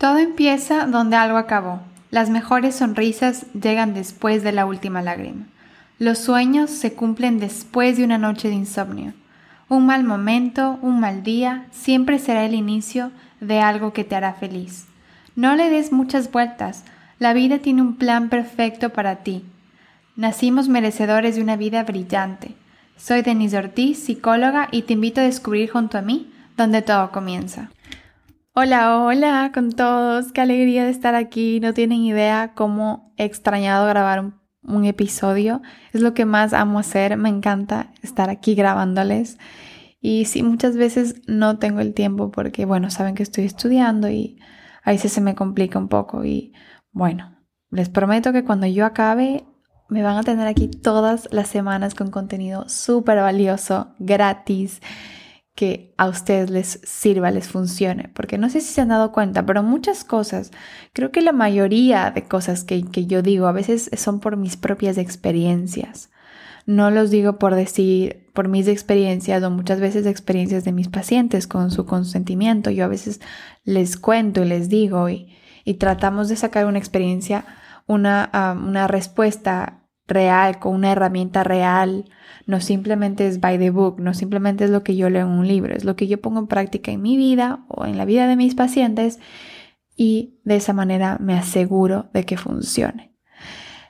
Todo 0.00 0.16
empieza 0.16 0.86
donde 0.86 1.16
algo 1.16 1.36
acabó. 1.36 1.82
Las 2.10 2.30
mejores 2.30 2.74
sonrisas 2.74 3.44
llegan 3.52 3.92
después 3.92 4.42
de 4.42 4.50
la 4.50 4.64
última 4.64 5.02
lágrima. 5.02 5.44
Los 5.98 6.16
sueños 6.16 6.70
se 6.70 6.94
cumplen 6.94 7.38
después 7.38 7.98
de 7.98 8.04
una 8.04 8.16
noche 8.16 8.48
de 8.48 8.54
insomnio. 8.54 9.12
Un 9.68 9.84
mal 9.84 10.02
momento, 10.04 10.78
un 10.80 11.00
mal 11.00 11.22
día, 11.22 11.66
siempre 11.70 12.18
será 12.18 12.46
el 12.46 12.54
inicio 12.54 13.10
de 13.42 13.60
algo 13.60 13.92
que 13.92 14.04
te 14.04 14.16
hará 14.16 14.32
feliz. 14.32 14.86
No 15.36 15.54
le 15.54 15.68
des 15.68 15.92
muchas 15.92 16.32
vueltas. 16.32 16.84
La 17.18 17.34
vida 17.34 17.58
tiene 17.58 17.82
un 17.82 17.96
plan 17.96 18.30
perfecto 18.30 18.94
para 18.94 19.16
ti. 19.16 19.44
Nacimos 20.16 20.70
merecedores 20.70 21.36
de 21.36 21.42
una 21.42 21.56
vida 21.56 21.82
brillante. 21.84 22.54
Soy 22.96 23.20
Denise 23.20 23.58
Ortiz, 23.58 23.98
psicóloga, 23.98 24.68
y 24.72 24.80
te 24.80 24.94
invito 24.94 25.20
a 25.20 25.24
descubrir 25.24 25.68
junto 25.68 25.98
a 25.98 26.02
mí 26.02 26.32
donde 26.56 26.80
todo 26.80 27.12
comienza. 27.12 27.68
Hola, 28.52 28.98
hola 28.98 29.52
con 29.54 29.70
todos, 29.70 30.32
qué 30.32 30.40
alegría 30.40 30.84
de 30.84 30.90
estar 30.90 31.14
aquí. 31.14 31.60
No 31.60 31.72
tienen 31.72 32.00
idea 32.00 32.52
cómo 32.54 33.14
extrañado 33.16 33.86
grabar 33.86 34.32
un, 34.64 34.84
episodio. 34.84 35.62
Es 35.92 36.00
lo 36.00 36.14
que 36.14 36.24
más 36.24 36.52
amo 36.52 36.80
hacer, 36.80 37.16
me 37.16 37.28
encanta 37.28 37.92
estar 38.02 38.28
aquí 38.28 38.56
grabándoles. 38.56 39.38
Y 40.00 40.24
sí, 40.24 40.42
muchas 40.42 40.76
veces 40.76 41.22
no 41.28 41.60
tengo 41.60 41.78
el 41.78 41.94
tiempo 41.94 42.32
porque, 42.32 42.64
bueno, 42.64 42.90
saben 42.90 43.14
que 43.14 43.22
estoy 43.22 43.44
estudiando 43.44 44.08
y 44.10 44.40
a 44.82 44.90
veces 44.90 45.12
se 45.12 45.20
me 45.20 45.36
complica 45.36 45.78
un 45.78 45.88
poco. 45.88 46.24
Y 46.24 46.52
bueno, 46.90 47.38
les 47.70 47.88
prometo 47.88 48.32
que 48.32 48.44
cuando 48.44 48.66
yo 48.66 48.84
acabe 48.84 49.44
me 49.88 50.02
van 50.02 50.16
a 50.16 50.24
tener 50.24 50.48
aquí 50.48 50.66
todas 50.66 51.28
las 51.30 51.48
semanas 51.48 51.94
con 51.94 52.10
contenido 52.10 52.68
súper 52.68 53.18
valioso, 53.18 53.94
gratis 54.00 54.80
que 55.60 55.92
a 55.98 56.08
ustedes 56.08 56.48
les 56.48 56.80
sirva, 56.84 57.30
les 57.30 57.46
funcione. 57.46 58.08
Porque 58.14 58.38
no 58.38 58.48
sé 58.48 58.62
si 58.62 58.72
se 58.72 58.80
han 58.80 58.88
dado 58.88 59.12
cuenta, 59.12 59.44
pero 59.44 59.62
muchas 59.62 60.04
cosas, 60.04 60.52
creo 60.94 61.12
que 61.12 61.20
la 61.20 61.32
mayoría 61.32 62.10
de 62.12 62.22
cosas 62.22 62.64
que, 62.64 62.82
yo 62.82 63.20
digo 63.20 63.46
a 63.46 63.52
veces 63.52 63.90
son 63.94 64.20
por 64.20 64.38
mis 64.38 64.56
propias 64.56 64.96
experiencias. 64.96 66.08
No 66.64 66.90
los 66.90 67.10
digo 67.10 67.38
por 67.38 67.54
decir, 67.54 68.26
por 68.32 68.48
mis 68.48 68.68
experiencias 68.68 69.42
o 69.42 69.50
muchas 69.50 69.80
veces 69.80 70.06
experiencias 70.06 70.64
de 70.64 70.72
mis 70.72 70.88
pacientes 70.88 71.46
con 71.46 71.70
su 71.70 71.84
consentimiento. 71.84 72.70
Yo 72.70 72.86
a 72.86 72.88
veces 72.88 73.20
les 73.64 73.98
cuento 73.98 74.42
y 74.42 74.48
les 74.48 74.70
digo 74.70 75.10
y, 75.10 75.28
tratamos 75.78 76.30
de 76.30 76.36
sacar 76.36 76.64
una 76.64 76.78
experiencia, 76.78 77.44
una, 77.86 78.30
ah, 78.32 78.56
una 78.58 78.88
respuesta 78.88 79.79
real, 80.10 80.58
con 80.58 80.74
una 80.74 80.92
herramienta 80.92 81.42
real, 81.44 82.04
no 82.46 82.60
simplemente 82.60 83.26
es 83.26 83.40
by 83.40 83.58
the 83.58 83.70
book, 83.70 84.00
no 84.00 84.12
simplemente 84.12 84.64
es 84.64 84.70
lo 84.70 84.82
que 84.82 84.96
yo 84.96 85.08
leo 85.08 85.26
en 85.26 85.32
un 85.32 85.48
libro, 85.48 85.74
es 85.74 85.84
lo 85.84 85.96
que 85.96 86.06
yo 86.06 86.20
pongo 86.20 86.40
en 86.40 86.46
práctica 86.46 86.90
en 86.90 87.00
mi 87.00 87.16
vida 87.16 87.64
o 87.68 87.86
en 87.86 87.96
la 87.96 88.04
vida 88.04 88.26
de 88.26 88.36
mis 88.36 88.54
pacientes 88.54 89.18
y 89.96 90.40
de 90.44 90.56
esa 90.56 90.72
manera 90.72 91.18
me 91.20 91.34
aseguro 91.34 92.10
de 92.12 92.24
que 92.24 92.36
funcione. 92.36 93.14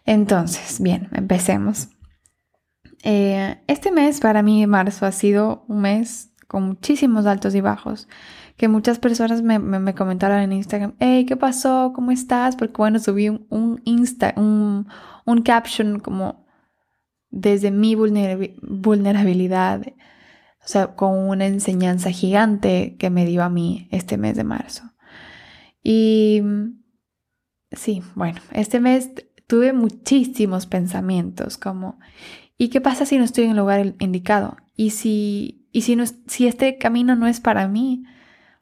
Entonces, 0.06 0.80
bien, 0.80 1.08
empecemos. 1.12 1.88
Eh, 3.02 3.62
este 3.66 3.92
mes 3.92 4.20
para 4.20 4.42
mí, 4.42 4.66
marzo, 4.66 5.06
ha 5.06 5.12
sido 5.12 5.64
un 5.68 5.80
mes 5.82 6.29
con 6.50 6.64
muchísimos 6.64 7.26
altos 7.26 7.54
y 7.54 7.60
bajos 7.60 8.08
que 8.56 8.66
muchas 8.66 8.98
personas 8.98 9.40
me, 9.40 9.94
comentaron 9.94 10.40
en 10.40 10.52
Instagram, 10.52 10.94
hey, 10.98 11.24
¿qué 11.24 11.36
pasó? 11.36 11.92
¿Cómo 11.94 12.10
estás? 12.10 12.56
Porque 12.56 12.74
bueno, 12.76 12.98
subí 12.98 13.28
un, 13.28 13.80
Insta, 13.84 14.34
un, 14.36 14.88
un 15.24 15.42
caption 15.42 16.00
como 16.00 16.44
desde 17.30 17.70
mi 17.70 17.94
vulnerabilidad, 17.94 19.82
o 20.62 20.66
sea, 20.66 20.88
con 20.96 21.16
una 21.16 21.46
enseñanza 21.46 22.10
gigante 22.10 22.96
que 22.98 23.10
me 23.10 23.24
dio 23.24 23.44
a 23.44 23.48
mí 23.48 23.88
este 23.92 24.18
mes 24.18 24.36
de 24.36 24.42
marzo. 24.42 24.82
Y 25.84 26.42
sí, 27.70 28.02
bueno, 28.16 28.40
este 28.52 28.80
mes 28.80 29.12
tuve 29.46 29.72
muchísimos 29.72 30.66
pensamientos 30.66 31.56
como, 31.56 32.00
¿y 32.58 32.70
qué 32.70 32.80
pasa 32.80 33.06
si 33.06 33.16
no 33.16 33.24
estoy 33.24 33.44
en 33.44 33.52
el 33.52 33.58
lugar 33.58 33.94
indicado? 34.00 34.56
¿Y 34.74 34.90
si, 34.90 35.59
y 35.72 35.82
si, 35.82 35.96
no, 35.96 36.04
si 36.26 36.46
este 36.46 36.78
camino 36.78 37.16
no 37.16 37.26
es 37.26 37.40
para 37.40 37.68
mí? 37.68 38.04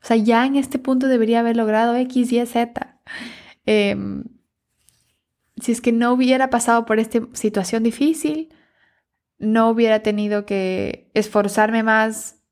O 0.03 0.07
sea, 0.07 0.17
ya 0.17 0.47
en 0.47 0.57
este 0.57 0.79
punto 0.79 1.09
debería 1.09 1.41
haber 1.41 1.57
logrado 1.57 1.97
X, 1.97 2.33
Y, 2.33 2.47
Z. 2.47 3.01
Em, 3.67 4.25
si 5.57 5.73
es 5.73 5.81
que 5.81 5.93
no 5.93 6.13
hubiera 6.13 6.51
pasado 6.51 6.85
por 6.85 6.99
esta 6.99 7.21
situación 7.33 7.83
difícil, 7.83 8.55
no 9.39 9.69
hubiera 9.71 10.01
tenido 10.01 10.47
que 10.47 11.11
esforzarme 11.15 11.83
más 11.83 12.43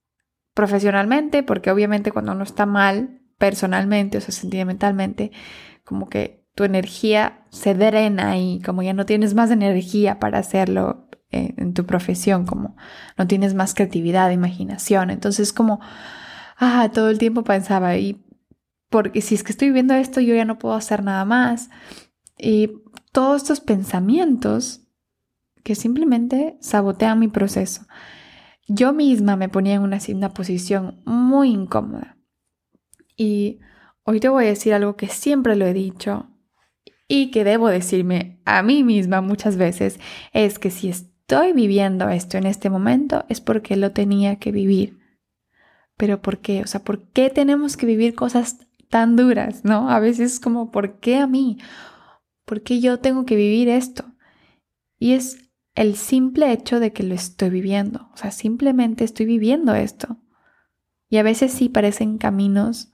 profesionalmente, 0.55 1.43
porque 1.43 1.71
obviamente 1.71 2.13
cuando 2.13 2.33
uno 2.33 2.45
está 2.45 2.67
mal 2.67 3.21
personalmente, 3.39 4.19
o 4.19 4.21
sea, 4.21 4.33
sentimentalmente, 4.33 5.31
como 5.85 6.09
que 6.09 6.47
tu 6.55 6.65
energía 6.65 7.45
se 7.51 7.75
drena 7.75 8.39
y 8.39 8.61
como 8.63 8.83
ya 8.83 8.95
no 8.95 9.05
tienes 9.05 9.35
más 9.35 9.51
energía 9.51 10.19
para 10.19 10.39
hacerlo 10.39 11.06
eh, 11.31 11.55
en 11.57 11.75
tu 11.75 11.87
profesión, 11.87 12.47
como 12.47 12.77
no 13.19 13.27
tienes 13.27 13.55
más 13.55 13.75
creatividad, 13.75 14.31
imaginación. 14.31 15.11
Entonces, 15.11 15.53
como, 15.53 15.81
ah, 16.57 16.91
todo 16.93 17.11
el 17.11 17.19
tiempo 17.19 17.43
pensaba, 17.45 17.97
y 17.97 18.25
porque 18.91 19.21
si 19.21 19.35
es 19.35 19.43
que 19.43 19.53
estoy 19.53 19.69
viviendo 19.69 19.95
esto, 19.95 20.21
yo 20.21 20.35
ya 20.35 20.45
no 20.45 20.59
puedo 20.59 20.75
hacer 20.75 21.03
nada 21.03 21.25
más. 21.25 21.71
Y 22.39 22.83
todos 23.13 23.43
estos 23.43 23.61
pensamientos 23.61 24.83
que 25.65 25.75
simplemente 25.75 26.57
sabotean 26.61 27.19
mi 27.19 27.29
proceso. 27.29 27.87
Yo 28.69 28.93
misma 28.93 29.37
me 29.37 29.49
ponía 29.49 29.75
en 29.75 29.83
una, 29.83 29.99
una 30.09 30.33
posición 30.33 31.03
muy 31.05 31.51
incómoda. 31.51 32.17
Y 33.17 33.59
hoy 34.05 34.21
te 34.21 34.29
voy 34.29 34.45
a 34.45 34.49
decir 34.49 34.75
algo 34.75 34.97
que 34.97 35.09
siempre 35.09 35.57
lo 35.57 35.67
he 35.67 35.73
dicho 35.73 36.31
y 37.09 37.31
que 37.31 37.45
debo 37.45 37.69
decirme 37.69 38.41
a 38.45 38.63
mí 38.63 38.85
misma 38.85 39.21
muchas 39.21 39.57
veces, 39.57 39.99
es 40.33 40.59
que 40.59 40.71
si 40.71 40.93
estoy 41.29 41.53
viviendo 41.53 42.09
esto 42.09 42.39
en 42.39 42.47
este 42.47 42.71
momento 42.71 43.25
es 43.29 43.41
porque 43.41 43.75
lo 43.75 43.91
tenía 43.91 44.37
que 44.37 44.53
vivir. 44.53 45.01
Pero 45.97 46.23
¿por 46.23 46.39
qué? 46.39 46.63
O 46.63 46.69
sea, 46.69 46.85
¿por 46.85 47.09
qué 47.09 47.31
tenemos 47.31 47.77
que 47.77 47.85
vivir 47.85 48.15
cosas 48.15 48.59
tan 48.91 49.17
duras? 49.17 49.65
¿No? 49.65 49.91
A 49.91 49.99
veces 49.99 50.35
es 50.35 50.41
como, 50.41 50.71
¿por 50.71 51.01
qué 51.01 51.17
a 51.17 51.27
mí? 51.27 51.59
¿Por 52.45 52.63
qué 52.63 52.81
yo 52.81 53.01
tengo 53.01 53.27
que 53.27 53.35
vivir 53.35 53.69
esto? 53.69 54.05
Y 55.01 55.15
es 55.15 55.51
el 55.75 55.97
simple 55.97 56.53
hecho 56.53 56.79
de 56.79 56.93
que 56.93 57.03
lo 57.03 57.17
estoy 57.17 57.51
viviendo. 57.51 58.09
O 58.15 58.17
sea, 58.17 58.31
simplemente 58.31 59.03
estoy 59.03 59.27
viviendo 59.27 59.75
esto. 59.75 60.19
Y 61.09 61.17
a 61.17 61.25
veces 61.25 61.51
sí 61.51 61.69
parecen 61.69 62.19
caminos 62.19 62.93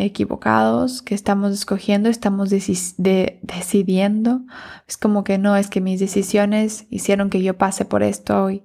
equivocados 0.00 1.02
que 1.02 1.14
estamos 1.14 1.52
escogiendo, 1.52 2.08
estamos 2.08 2.50
decidiendo. 2.50 4.42
Es 4.88 4.96
como 4.96 5.24
que 5.24 5.38
no, 5.38 5.56
es 5.56 5.68
que 5.68 5.80
mis 5.80 6.00
decisiones 6.00 6.86
hicieron 6.90 7.30
que 7.30 7.42
yo 7.42 7.56
pase 7.56 7.84
por 7.84 8.02
esto 8.02 8.42
hoy. 8.44 8.64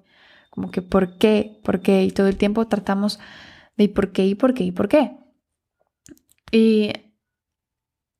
Como 0.50 0.72
que 0.72 0.82
¿por 0.82 1.18
qué? 1.18 1.60
¿Por 1.64 1.82
qué? 1.82 2.04
Y 2.04 2.12
todo 2.12 2.28
el 2.28 2.38
tiempo 2.38 2.68
tratamos 2.68 3.20
de 3.78 3.90
por 3.90 4.12
qué? 4.12 4.26
¿Y 4.26 4.36
por 4.36 4.54
qué? 4.54 4.64
¿Y 4.64 4.72
por 4.72 4.88
qué? 4.88 5.18
Y 6.52 6.94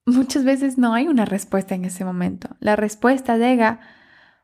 muchas 0.06 0.44
veces 0.44 0.78
no 0.78 0.94
hay 0.94 1.08
una 1.08 1.26
respuesta 1.26 1.76
en 1.76 1.86
ese 1.86 2.06
momento. 2.06 2.50
La 2.60 2.76
respuesta 2.76 3.38
llega 3.38 3.80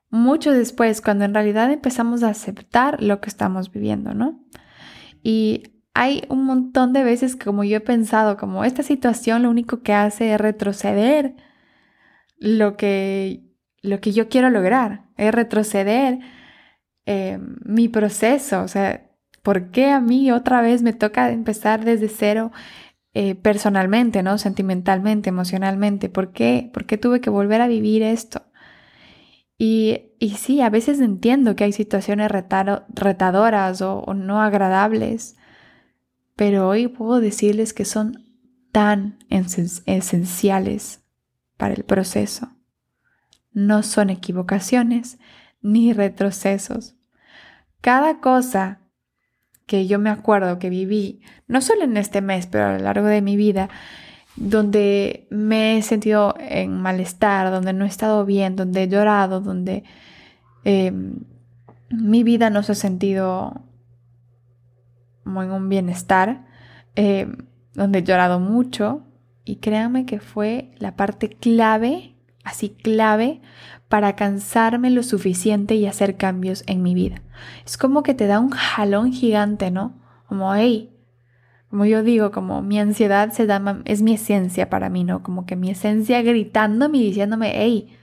mucho 0.10 0.52
después, 0.52 1.02
cuando 1.02 1.26
en 1.26 1.34
realidad 1.34 1.72
empezamos 1.72 2.24
a 2.24 2.30
aceptar 2.30 3.02
lo 3.02 3.22
que 3.22 3.30
estamos 3.30 3.72
viviendo, 3.72 4.14
¿no? 4.14 4.44
Y 5.24 5.81
hay 5.94 6.24
un 6.30 6.46
montón 6.46 6.94
de 6.94 7.04
veces 7.04 7.36
como 7.36 7.64
yo 7.64 7.78
he 7.78 7.82
pensado, 7.82 8.38
como 8.38 8.64
esta 8.64 8.84
situación 8.84 9.44
lo 9.44 9.50
único 9.50 9.82
que 9.82 9.94
hace 9.94 10.34
es 10.34 10.42
retroceder 10.42 11.36
lo 12.38 12.78
que, 12.78 13.44
lo 13.82 14.02
que 14.02 14.14
yo 14.14 14.30
quiero 14.30 14.50
lograr, 14.50 15.06
es 15.18 15.34
retroceder 15.34 16.20
eh, 17.06 17.40
mi 17.66 17.90
proceso, 17.90 18.64
o 18.64 18.68
sea, 18.68 19.10
¿por 19.44 19.72
qué 19.72 19.92
a 19.92 20.00
mí 20.02 20.32
otra 20.32 20.62
vez 20.62 20.82
me 20.84 20.94
toca 20.94 21.32
empezar 21.32 21.84
desde 21.86 22.10
cero 22.10 22.52
eh, 23.14 23.36
personalmente, 23.36 24.24
¿no? 24.24 24.38
Sentimentalmente, 24.38 25.30
emocionalmente, 25.30 26.10
¿por 26.10 26.32
qué? 26.32 26.70
¿Por 26.74 26.86
qué 26.86 26.98
tuve 26.98 27.22
que 27.22 27.30
volver 27.30 27.62
a 27.62 27.68
vivir 27.68 28.04
esto? 28.04 28.44
Y, 29.58 30.14
y 30.20 30.32
sí, 30.32 30.62
a 30.62 30.70
veces 30.70 31.00
entiendo 31.02 31.56
que 31.56 31.64
hay 31.66 31.72
situaciones 31.74 32.32
retadoras 32.32 33.82
o, 33.82 34.00
o 34.00 34.14
no 34.14 34.42
agradables, 34.42 35.36
pero 36.36 36.68
hoy 36.68 36.88
puedo 36.88 37.20
decirles 37.20 37.74
que 37.74 37.86
son 37.86 38.32
tan 38.72 39.20
esenciales 39.30 41.02
para 41.58 41.74
el 41.74 41.84
proceso. 41.84 42.50
No 43.52 43.84
son 43.84 44.10
equivocaciones 44.10 45.20
ni 45.62 45.94
retrocesos. 45.94 46.96
Cada 47.82 48.20
cosa 48.20 48.80
que 49.66 49.88
yo 49.88 50.00
me 50.00 50.10
acuerdo 50.10 50.60
que 50.60 50.70
viví, 50.70 51.22
no 51.48 51.62
solo 51.62 51.84
en 51.84 51.98
este 51.98 52.22
mes, 52.22 52.48
pero 52.48 52.66
a 52.66 52.74
lo 52.74 52.80
largo 52.80 53.08
de 53.08 53.22
mi 53.22 53.38
vida, 53.38 53.70
donde 54.36 55.28
me 55.30 55.78
he 55.78 55.82
sentido 55.82 56.36
en 56.40 56.82
malestar, 56.82 57.52
donde 57.52 57.74
no 57.74 57.86
he 57.86 57.88
estado 57.88 58.26
bien, 58.26 58.56
donde 58.56 58.84
he 58.84 58.88
llorado, 58.88 59.42
donde 59.42 59.84
em, 60.64 61.20
mi 61.90 62.24
vida 62.24 62.50
no 62.50 62.64
se 62.64 62.72
ha 62.74 62.76
sentido 62.76 63.62
muy 65.24 65.46
en 65.46 65.52
un 65.52 65.70
bienestar, 65.70 66.46
em, 66.96 67.38
donde 67.74 68.00
he 68.00 68.04
llorado 68.04 68.40
mucho, 68.40 69.04
Y 69.44 69.56
créanme 69.58 70.06
que 70.06 70.20
fue 70.20 70.72
la 70.78 70.96
parte 70.96 71.28
clave, 71.30 72.16
así 72.44 72.70
clave, 72.70 73.42
para 73.90 74.16
cansarme 74.16 74.92
lo 74.92 75.02
suficiente 75.04 75.76
y 75.76 75.88
hacer 75.88 76.16
cambios 76.16 76.64
en 76.68 76.84
mi 76.84 76.94
vida. 76.94 77.24
Es 77.66 77.76
como 77.78 78.04
que 78.04 78.14
te 78.14 78.28
da 78.28 78.40
un 78.40 78.52
jalón 78.52 79.12
gigante, 79.12 79.72
¿no? 79.72 80.00
Como, 80.28 80.54
hey, 80.54 80.92
como 81.70 81.86
yo 81.86 82.04
digo, 82.04 82.32
como 82.32 82.62
mi 82.62 82.80
ansiedad 82.80 83.32
se 83.32 83.48
llama, 83.48 83.82
es 83.86 84.02
mi 84.02 84.14
esencia 84.14 84.70
para 84.70 84.90
mí, 84.90 85.04
¿no? 85.04 85.24
Como 85.24 85.46
que 85.46 85.56
mi 85.56 85.72
esencia 85.72 86.22
gritándome 86.22 87.00
y 87.00 87.06
diciéndome, 87.06 87.54
hey, 87.56 87.98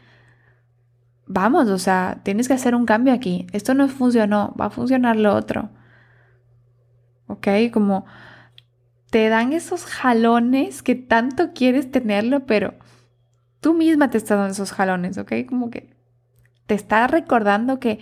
vamos, 1.27 1.69
o 1.69 1.79
sea, 1.79 2.21
tienes 2.23 2.49
que 2.49 2.55
hacer 2.55 2.75
un 2.75 2.87
cambio 2.87 3.13
aquí. 3.13 3.47
Esto 3.53 3.75
no 3.75 3.87
funcionó, 3.89 4.55
va 4.61 4.67
a 4.67 4.71
funcionar 4.71 5.17
lo 5.17 5.35
otro. 5.35 5.71
¿Ok? 7.29 7.49
Como 7.73 8.05
te 9.11 9.29
dan 9.29 9.53
esos 9.53 9.85
jalones 9.85 10.83
que 10.83 10.95
tanto 10.95 11.53
quieres 11.55 11.91
tenerlo, 11.91 12.47
pero 12.47 12.75
tú 13.61 13.75
misma 13.75 14.11
te 14.11 14.19
estás 14.19 14.39
dando 14.39 14.53
esos 14.53 14.73
jalones, 14.73 15.19
¿ok? 15.19 15.33
Como 15.49 15.71
que 15.71 15.91
te 16.67 16.75
está 16.75 17.07
recordando 17.07 17.81
que, 17.81 17.99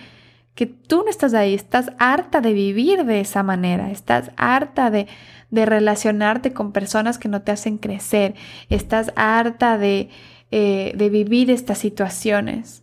que 0.54 0.66
tú 0.66 1.02
no 1.04 1.10
estás 1.10 1.34
ahí, 1.34 1.54
estás 1.54 1.92
harta 1.98 2.40
de 2.40 2.52
vivir 2.52 3.04
de 3.04 3.20
esa 3.20 3.42
manera, 3.42 3.90
estás 3.90 4.30
harta 4.36 4.90
de, 4.90 5.06
de 5.50 5.66
relacionarte 5.66 6.52
con 6.52 6.72
personas 6.72 7.18
que 7.18 7.28
no 7.28 7.42
te 7.42 7.52
hacen 7.52 7.78
crecer, 7.78 8.34
estás 8.68 9.12
harta 9.14 9.78
de, 9.78 10.10
eh, 10.50 10.92
de 10.96 11.10
vivir 11.10 11.50
estas 11.50 11.78
situaciones. 11.78 12.82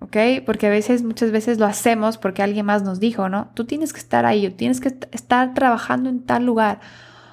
¿Ok? 0.00 0.16
Porque 0.44 0.66
a 0.66 0.70
veces, 0.70 1.02
muchas 1.02 1.30
veces 1.30 1.58
lo 1.58 1.66
hacemos 1.66 2.18
porque 2.18 2.42
alguien 2.42 2.66
más 2.66 2.82
nos 2.82 3.00
dijo, 3.00 3.28
¿no? 3.28 3.50
Tú 3.54 3.64
tienes 3.64 3.92
que 3.92 4.00
estar 4.00 4.26
ahí, 4.26 4.46
o 4.46 4.52
tienes 4.52 4.80
que 4.80 4.96
estar 5.12 5.54
trabajando 5.54 6.08
en 6.10 6.20
tal 6.24 6.44
lugar, 6.44 6.80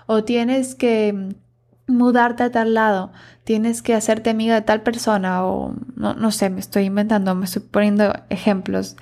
o 0.05 0.23
tienes 0.23 0.75
que 0.75 1.13
mm, 1.13 1.93
mudarte 1.93 2.43
a 2.43 2.51
tal 2.51 2.73
lado, 2.73 3.11
tienes 3.43 3.81
que 3.81 3.93
hacerte 3.95 4.29
amiga 4.29 4.55
de 4.55 4.61
tal 4.61 4.81
persona, 4.83 5.45
o 5.45 5.73
no, 5.95 6.13
no 6.13 6.31
sé, 6.31 6.49
me 6.49 6.59
estoy 6.59 6.83
inventando, 6.83 7.33
me 7.35 7.45
estoy 7.45 7.63
poniendo 7.63 8.13
ejemplos. 8.29 8.97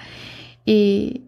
Y 0.66 1.24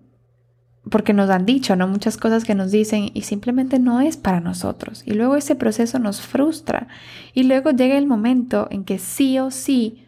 porque 0.89 1.13
nos 1.13 1.29
han 1.29 1.45
dicho, 1.45 1.75
¿no? 1.75 1.87
Muchas 1.87 2.17
cosas 2.17 2.45
que 2.45 2.55
nos 2.55 2.71
dicen 2.71 3.09
y 3.13 3.23
simplemente 3.23 3.79
no 3.79 4.01
es 4.01 4.17
para 4.17 4.39
nosotros. 4.39 5.03
Y 5.05 5.13
luego 5.13 5.35
ese 5.35 5.55
proceso 5.55 5.99
nos 5.99 6.21
frustra. 6.21 6.87
Y 7.33 7.43
luego 7.43 7.71
llega 7.71 7.97
el 7.97 8.07
momento 8.07 8.67
en 8.71 8.83
que 8.83 8.99
sí 8.99 9.37
o 9.39 9.51
sí 9.51 10.06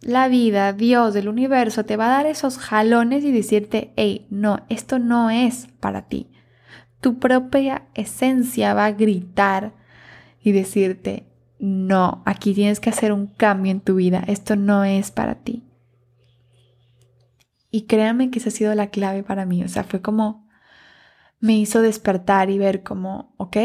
la 0.00 0.28
vida, 0.28 0.72
Dios, 0.72 1.14
el 1.14 1.28
universo 1.28 1.84
te 1.84 1.96
va 1.96 2.06
a 2.06 2.16
dar 2.16 2.26
esos 2.26 2.58
jalones 2.58 3.24
y 3.24 3.32
decirte, 3.32 3.92
hey, 3.96 4.26
no, 4.30 4.60
esto 4.68 4.98
no 4.98 5.30
es 5.30 5.68
para 5.80 6.08
ti. 6.08 6.30
Tu 7.00 7.18
propia 7.18 7.86
esencia 7.94 8.74
va 8.74 8.86
a 8.86 8.92
gritar 8.92 9.74
y 10.42 10.52
decirte, 10.52 11.26
no, 11.58 12.22
aquí 12.24 12.54
tienes 12.54 12.80
que 12.80 12.90
hacer 12.90 13.12
un 13.12 13.26
cambio 13.26 13.72
en 13.72 13.80
tu 13.80 13.96
vida, 13.96 14.24
esto 14.26 14.56
no 14.56 14.84
es 14.84 15.10
para 15.10 15.36
ti. 15.36 15.64
Y 17.70 17.82
créanme 17.82 18.30
que 18.30 18.38
esa 18.38 18.48
ha 18.48 18.52
sido 18.52 18.74
la 18.74 18.88
clave 18.88 19.22
para 19.22 19.44
mí, 19.44 19.62
o 19.62 19.68
sea, 19.68 19.84
fue 19.84 20.00
como 20.00 20.48
me 21.40 21.54
hizo 21.54 21.80
despertar 21.80 22.50
y 22.50 22.58
ver 22.58 22.82
como, 22.82 23.34
ok, 23.38 23.56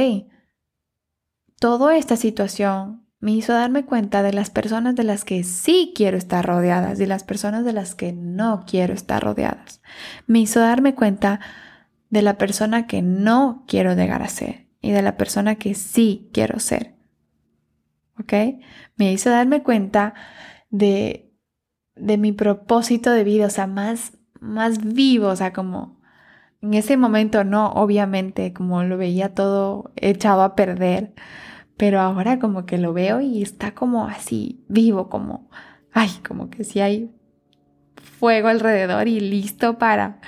toda 1.60 1.98
esta 1.98 2.16
situación 2.16 3.05
me 3.25 3.31
hizo 3.31 3.54
darme 3.54 3.86
cuenta 3.86 4.22
de 4.22 4.33
las 4.33 4.51
personas 4.51 4.94
de 4.94 5.04
las 5.04 5.25
que 5.25 5.44
sí 5.44 5.94
quiero 5.95 6.16
estar 6.16 6.45
rodeadas 6.45 7.00
y 7.00 7.07
las 7.07 7.24
personas 7.24 7.66
de 7.66 7.74
las 7.74 7.95
que 7.95 8.13
no 8.13 8.66
quiero 8.68 8.94
estar 8.94 9.24
rodeadas. 9.24 9.81
Me 10.27 10.38
hizo 10.38 10.60
darme 10.60 10.94
cuenta 10.94 11.39
de 12.12 12.22
la 12.22 12.38
persona 12.38 12.86
que 12.86 13.01
no 13.01 13.63
quiero 13.68 13.95
llegar 13.95 14.22
a 14.22 14.27
ser 14.27 14.68
y 14.80 14.92
de 14.92 15.01
la 15.01 15.18
persona 15.18 15.56
que 15.56 15.74
sí 15.74 16.30
quiero 16.33 16.60
ser. 16.60 16.94
¿Ok? 18.19 18.62
Me 18.95 19.12
hizo 19.12 19.31
darme 19.31 19.63
cuenta 19.63 20.13
de, 20.69 21.33
de 21.95 22.19
mi 22.19 22.31
propósito 22.31 23.10
de 23.10 23.24
vida, 23.24 23.48
o 23.48 23.50
sea, 23.50 23.66
más, 23.66 24.19
más 24.39 24.94
vivo, 24.94 25.30
o 25.30 25.36
sea, 25.36 25.51
como 25.51 26.00
en 26.62 26.75
ese 26.75 26.95
momento 26.95 27.44
no, 27.44 27.72
obviamente, 27.72 28.54
como 28.54 28.83
lo 28.83 29.00
veía 29.00 29.33
todo 29.33 29.92
echado 29.95 30.44
a 30.44 30.54
perder 30.54 31.16
pero 31.77 32.00
ahora 32.00 32.39
como 32.39 32.66
que 32.66 32.77
lo 32.77 32.94
veo 32.94 33.22
y 33.22 33.42
está 33.42 33.74
como 33.74 34.07
así 34.07 34.63
vivo, 34.68 35.10
como, 35.10 35.50
ay, 35.92 36.10
como 36.27 36.50
que 36.50 36.63
si 36.63 36.80
hay 36.80 37.12
fuego 37.95 38.48
alrededor 38.48 39.07
y 39.07 39.19
listo 39.19 39.77
para, 39.77 40.19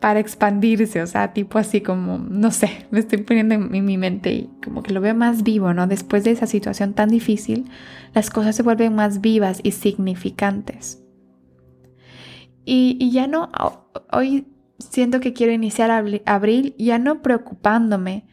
para 0.00 0.20
expandirse, 0.20 1.00
o 1.00 1.06
sea, 1.06 1.32
tipo 1.32 1.58
así 1.58 1.80
como, 1.80 2.18
no 2.18 2.50
sé, 2.50 2.86
me 2.90 3.00
estoy 3.00 3.18
poniendo 3.22 3.54
en, 3.54 3.84
mi 3.84 3.96
mente 3.96 4.32
y 4.32 4.50
como 4.62 4.82
que 4.82 4.92
lo 4.92 5.00
veo 5.00 5.14
más 5.14 5.42
vivo, 5.42 5.72
¿no? 5.72 5.86
Después 5.86 6.24
de 6.24 6.32
esa 6.32 6.46
situación 6.46 6.92
tan 6.92 7.08
difícil, 7.08 7.70
las 8.14 8.30
cosas 8.30 8.54
se 8.54 8.62
vuelven 8.62 8.94
más 8.94 9.20
vivas 9.20 9.60
y 9.62 9.72
significantes. 9.72 11.02
Y, 12.64 12.98
y 13.00 13.12
ya 13.12 13.26
no, 13.26 13.50
hoy 14.12 14.48
siento 14.78 15.20
que 15.20 15.32
quiero 15.32 15.52
iniciar 15.52 15.90
abril 16.26 16.74
ya 16.78 16.98
no 16.98 17.22
preocupándome 17.22 18.26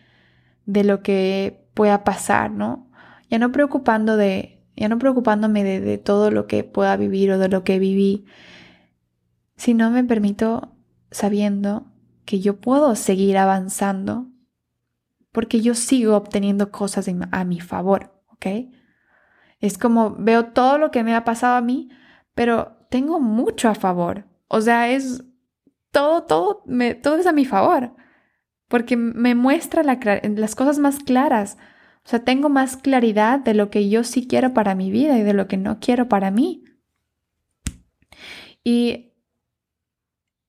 de 0.66 0.84
lo 0.84 1.02
que 1.02 1.63
pueda 1.74 2.04
pasar, 2.04 2.52
¿no? 2.52 2.90
Ya 3.30 3.40
no 3.40 3.52
preocupando 3.52 4.18
de, 4.18 4.64
ya 4.76 4.90
no 4.90 5.00
preocupándome 5.00 5.64
de, 5.64 5.98
todo 5.98 6.32
lo 6.32 6.48
que 6.48 6.64
pueda 6.64 6.96
vivir 6.98 7.32
o 7.32 7.40
de 7.40 7.50
lo 7.50 7.64
que 7.64 7.80
viví, 7.80 8.26
sino 9.56 9.90
me 9.92 10.04
permito 10.04 10.76
sabiendo 11.12 11.88
que 12.26 12.40
yo 12.40 12.60
puedo 12.60 12.96
seguir 12.96 13.38
avanzando 13.38 14.28
porque 15.32 15.62
yo 15.62 15.74
sigo 15.74 16.16
obteniendo 16.16 16.72
cosas 16.72 17.10
a 17.32 17.44
mi 17.44 17.60
favor, 17.60 18.22
¿ok? 18.30 18.46
Es 19.60 19.78
como 19.78 20.16
veo 20.18 20.48
todo 20.48 20.78
lo 20.78 20.92
que 20.92 21.04
me 21.04 21.16
ha 21.16 21.24
pasado 21.24 21.56
a 21.56 21.62
mí, 21.62 21.90
pero 22.36 22.78
tengo 22.90 23.20
mucho 23.20 23.70
a 23.70 23.76
favor. 23.76 24.26
O 24.48 24.62
sea, 24.62 24.90
es 24.90 25.24
todo, 25.92 26.24
todo, 26.24 26.64
me, 26.66 26.94
todo 26.94 27.16
es 27.16 27.26
a 27.26 27.32
mi 27.32 27.46
favor 27.46 27.96
porque 28.74 28.98
me 28.98 29.36
muestra 29.36 29.84
las 29.84 30.56
cosas 30.56 30.80
más 30.80 30.98
claras. 30.98 31.60
O 32.04 32.10
sea, 32.10 32.24
tengo 32.24 32.50
más 32.50 32.76
claridad 32.76 33.38
de 33.38 33.54
lo 33.54 33.70
que 33.70 33.88
yo 33.88 34.04
sí 34.04 34.26
quiero 34.26 34.56
para 34.56 34.74
mi 34.74 34.90
vida 34.90 35.16
y 35.20 35.22
de 35.22 35.34
lo 35.34 35.48
que 35.48 35.58
no 35.58 35.80
quiero 35.80 36.10
para 36.10 36.32
mí. 36.32 36.64
Y 38.64 39.14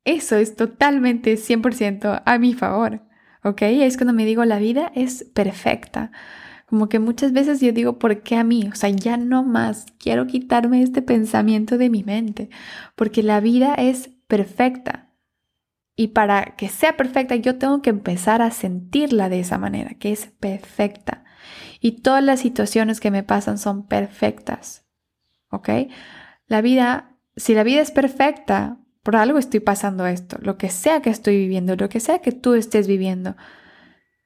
eso 0.06 0.37
es 0.37 0.56
totalmente 0.56 1.37
100% 1.37 2.23
a 2.25 2.38
mi 2.38 2.55
favor. 2.55 3.03
¿Ok? 3.43 3.61
Es 3.61 3.99
cuando 3.99 4.15
me 4.15 4.25
digo 4.25 4.47
la 4.47 4.59
vida 4.59 4.91
es 4.94 5.25
perfecta. 5.35 6.11
Como 6.64 6.88
que 6.88 7.00
muchas 7.00 7.35
veces 7.35 7.61
yo 7.61 7.73
digo, 7.73 7.99
¿por 7.99 8.23
qué 8.23 8.37
a 8.37 8.45
mí? 8.45 8.71
O 8.73 8.75
sea, 8.75 8.88
ya 8.88 9.19
no 9.19 9.45
más. 9.45 9.85
Quiero 9.99 10.26
quitarme 10.26 10.81
este 10.81 11.02
pensamiento 11.02 11.76
de 11.76 11.90
mi 11.90 12.04
mente. 12.04 12.49
Porque 12.97 13.23
la 13.23 13.40
vida 13.40 13.75
es 13.75 14.09
perfecta. 14.28 15.03
Y 15.96 16.08
para 16.08 16.56
que 16.56 16.68
sea 16.68 16.96
perfecta, 16.96 17.36
yo 17.36 17.56
tengo 17.58 17.80
que 17.80 17.90
empezar 17.90 18.42
a 18.42 18.50
sentirla 18.50 19.28
de 19.28 19.40
esa 19.40 19.58
manera, 19.58 19.94
que 19.94 20.12
es 20.12 20.26
perfecta. 20.26 21.24
Y 21.80 22.02
todas 22.02 22.24
las 22.24 22.40
situaciones 22.40 23.00
que 23.00 23.10
me 23.10 23.22
pasan 23.22 23.58
son 23.58 23.86
perfectas. 23.86 24.84
¿Ok? 25.50 25.68
La 26.46 26.60
vida, 26.60 27.16
si 27.36 27.54
la 27.54 27.62
vida 27.62 27.80
es 27.80 27.90
perfecta, 27.90 28.78
por 29.04 29.16
algo 29.16 29.38
estoy 29.38 29.60
pasando 29.60 30.06
esto, 30.06 30.38
lo 30.40 30.56
que 30.58 30.70
sea 30.70 31.00
que 31.00 31.10
estoy 31.10 31.36
viviendo, 31.36 31.76
lo 31.76 31.88
que 31.88 32.00
sea 32.00 32.20
que 32.20 32.32
tú 32.32 32.54
estés 32.54 32.88
viviendo, 32.88 33.36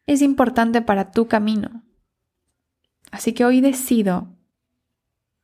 es 0.07 0.23
importante 0.23 0.81
para 0.81 1.11
tu 1.11 1.29
camino. 1.29 1.83
Así 3.11 3.35
que 3.35 3.45
hoy 3.45 3.61
decido 3.61 4.37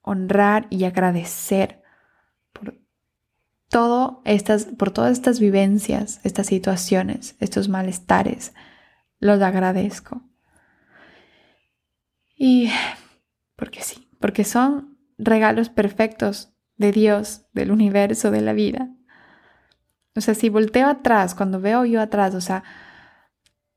honrar 0.02 0.66
y 0.70 0.84
agradecer 0.84 1.83
todo 3.74 4.22
estas, 4.24 4.66
por 4.66 4.92
todas 4.92 5.10
estas 5.10 5.40
vivencias, 5.40 6.20
estas 6.22 6.46
situaciones, 6.46 7.34
estos 7.40 7.68
malestares, 7.68 8.54
los 9.18 9.42
agradezco. 9.42 10.22
Y 12.36 12.70
porque 13.56 13.82
sí, 13.82 14.08
porque 14.20 14.44
son 14.44 14.96
regalos 15.18 15.70
perfectos 15.70 16.54
de 16.76 16.92
Dios, 16.92 17.46
del 17.52 17.72
universo, 17.72 18.30
de 18.30 18.42
la 18.42 18.52
vida. 18.52 18.94
O 20.14 20.20
sea, 20.20 20.34
si 20.34 20.50
volteo 20.50 20.86
atrás, 20.86 21.34
cuando 21.34 21.58
veo 21.58 21.84
yo 21.84 22.00
atrás, 22.00 22.36
o 22.36 22.40
sea, 22.40 22.62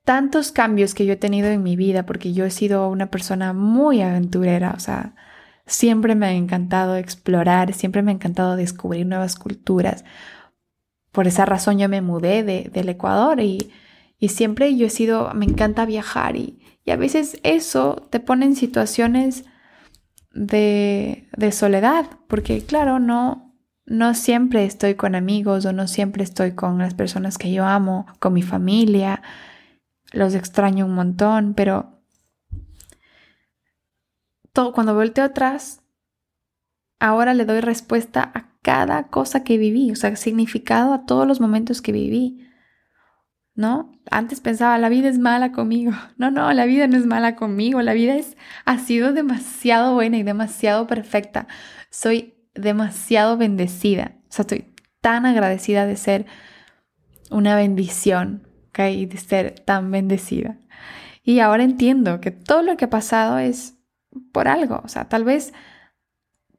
tantos 0.04 0.52
cambios 0.52 0.94
que 0.94 1.08
yo 1.08 1.14
he 1.14 1.18
tenido 1.18 1.48
en 1.48 1.64
mi 1.64 1.76
vida, 1.76 2.06
porque 2.06 2.34
yo 2.34 2.46
he 2.46 2.52
sido 2.52 2.88
una 2.90 3.10
persona 3.10 3.52
muy 3.52 4.04
aventurera, 4.04 4.76
o 4.78 4.80
sea, 4.80 5.16
Siempre 5.68 6.16
me 6.16 6.26
ha 6.26 6.32
encantado 6.32 6.96
explorar, 6.96 7.74
siempre 7.74 8.02
me 8.02 8.12
ha 8.12 8.16
encantado 8.16 8.56
descubrir 8.56 9.06
nuevas 9.06 9.36
culturas. 9.36 10.06
Por 11.12 11.28
esa 11.28 11.46
razón 11.46 11.78
yo 11.78 11.90
me 11.90 12.02
mudé 12.02 12.44
de, 12.44 12.70
del 12.74 12.90
Ecuador 12.90 13.42
y, 13.42 13.72
y, 14.18 14.30
siempre 14.30 14.76
yo 14.76 14.88
he 14.88 14.90
sido, 14.90 15.34
me 15.34 15.46
encanta 15.46 15.86
viajar 15.86 16.38
y, 16.38 16.60
y, 16.86 16.92
a 16.92 16.96
veces 16.96 17.40
eso 17.44 18.08
te 18.10 18.20
pone 18.20 18.46
en 18.46 18.56
situaciones 18.56 19.44
de, 20.34 21.28
de 21.36 21.52
soledad, 21.52 22.06
porque 22.28 22.64
claro, 22.64 23.00
no, 23.00 23.54
no 23.86 24.14
siempre 24.14 24.64
estoy 24.66 24.96
con 24.96 25.16
amigos 25.16 25.66
o 25.66 25.74
no 25.74 25.88
siempre 25.88 26.24
estoy 26.24 26.54
con 26.54 26.78
las 26.78 26.94
personas 26.94 27.38
que 27.38 27.52
yo 27.52 27.66
amo, 27.66 28.06
con 28.20 28.34
mi 28.34 28.42
familia. 28.42 29.22
los 30.14 30.36
extraño 30.36 30.86
un 30.86 30.94
montón, 30.94 31.54
pero 31.54 31.97
cuando 34.74 34.96
volteo 34.96 35.24
atrás, 35.24 35.82
ahora 37.00 37.34
le 37.34 37.46
doy 37.46 37.62
respuesta 37.62 38.32
a 38.34 38.58
cada 38.62 39.08
cosa 39.08 39.44
que 39.44 39.58
viví, 39.58 39.92
o 39.92 39.96
sea, 39.96 40.16
significado 40.16 40.94
a 40.94 41.06
todos 41.06 41.28
los 41.28 41.40
momentos 41.40 41.82
que 41.82 41.92
viví. 41.92 42.44
¿No? 43.56 43.92
Antes 44.12 44.40
pensaba, 44.40 44.78
la 44.78 44.90
vida 44.90 45.10
es 45.10 45.18
mala 45.18 45.52
conmigo. 45.52 45.92
No, 46.18 46.30
no, 46.30 46.52
la 46.54 46.66
vida 46.66 46.88
no 46.88 46.98
es 46.98 47.06
mala 47.06 47.36
conmigo. 47.36 47.82
La 47.82 47.94
vida 47.94 48.16
es, 48.16 48.38
ha 48.66 48.78
sido 48.78 49.14
demasiado 49.14 49.94
buena 49.94 50.18
y 50.18 50.24
demasiado 50.24 50.86
perfecta. 50.86 51.48
Soy 51.90 52.36
demasiado 52.54 53.38
bendecida. 53.38 54.18
O 54.30 54.32
sea, 54.32 54.44
estoy 54.44 54.76
tan 55.02 55.26
agradecida 55.26 55.88
de 55.88 55.96
ser 55.96 56.26
una 57.32 57.56
bendición, 57.56 58.48
¿ok? 58.70 58.80
Y 58.92 59.06
de 59.08 59.18
ser 59.18 59.60
tan 59.60 59.90
bendecida. 59.90 60.60
Y 61.24 61.40
ahora 61.40 61.64
entiendo 61.64 62.22
que 62.22 62.32
todo 62.32 62.62
lo 62.62 62.78
que 62.78 62.86
ha 62.86 62.90
pasado 62.90 63.40
es 63.40 63.77
por 64.32 64.48
algo. 64.48 64.82
O 64.84 64.88
sea, 64.88 65.10
tal 65.10 65.24
vez, 65.24 65.54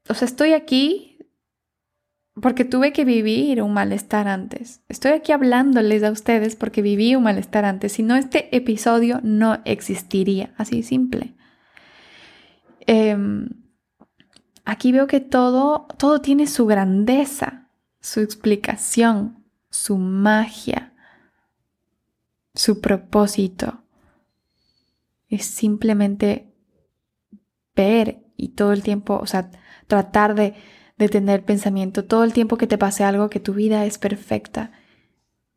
o 0.08 0.14
sea, 0.14 0.26
estoy 0.26 0.52
aquí 0.52 1.18
porque 2.40 2.64
tuve 2.64 2.92
que 2.92 3.04
vivir 3.04 3.62
un 3.62 3.72
malestar 3.72 4.28
antes. 4.28 4.82
Estoy 4.88 5.12
aquí 5.12 5.32
hablándoles 5.32 6.02
a 6.02 6.10
ustedes 6.10 6.56
porque 6.56 6.82
viví 6.82 7.14
un 7.14 7.24
malestar 7.24 7.64
antes. 7.64 7.92
Si 7.92 8.02
no, 8.02 8.16
este 8.16 8.54
episodio 8.56 9.20
no 9.22 9.58
existiría. 9.64 10.54
Así 10.56 10.82
simple. 10.82 11.34
Em, 12.86 13.48
aquí 14.64 14.92
veo 14.92 15.06
que 15.06 15.20
todo, 15.20 15.86
todo 15.98 16.20
tiene 16.20 16.46
su 16.46 16.66
grandeza, 16.66 17.68
su 18.00 18.20
explicación, 18.20 19.44
su 19.70 19.98
magia, 19.98 20.92
su 22.54 22.80
propósito. 22.80 23.82
Es 25.28 25.44
simplemente 25.44 26.54
ver 27.86 28.24
y 28.36 28.50
todo 28.50 28.72
el 28.72 28.82
tiempo, 28.82 29.18
o 29.22 29.26
sea, 29.26 29.50
tratar 29.86 30.34
de 30.34 30.54
de 30.98 31.08
tener 31.08 31.44
pensamiento 31.44 32.04
todo 32.04 32.24
el 32.24 32.32
tiempo 32.32 32.56
que 32.58 32.66
te 32.66 32.76
pase 32.76 33.04
algo 33.04 33.30
que 33.30 33.40
tu 33.40 33.54
vida 33.54 33.86
es 33.86 33.98
perfecta 33.98 34.72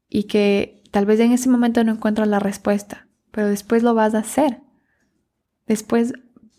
y 0.07 0.23
que 0.23 0.83
tal 0.91 1.05
vez 1.05 1.19
en 1.19 1.31
ese 1.31 1.49
momento 1.49 1.83
no 1.83 1.93
encuentras 1.93 2.27
la 2.27 2.39
respuesta, 2.39 3.07
pero 3.31 3.47
después 3.47 3.81
lo 3.81 3.93
vas 3.93 4.13
a 4.13 4.19
hacer. 4.19 4.61
Después 5.65 6.13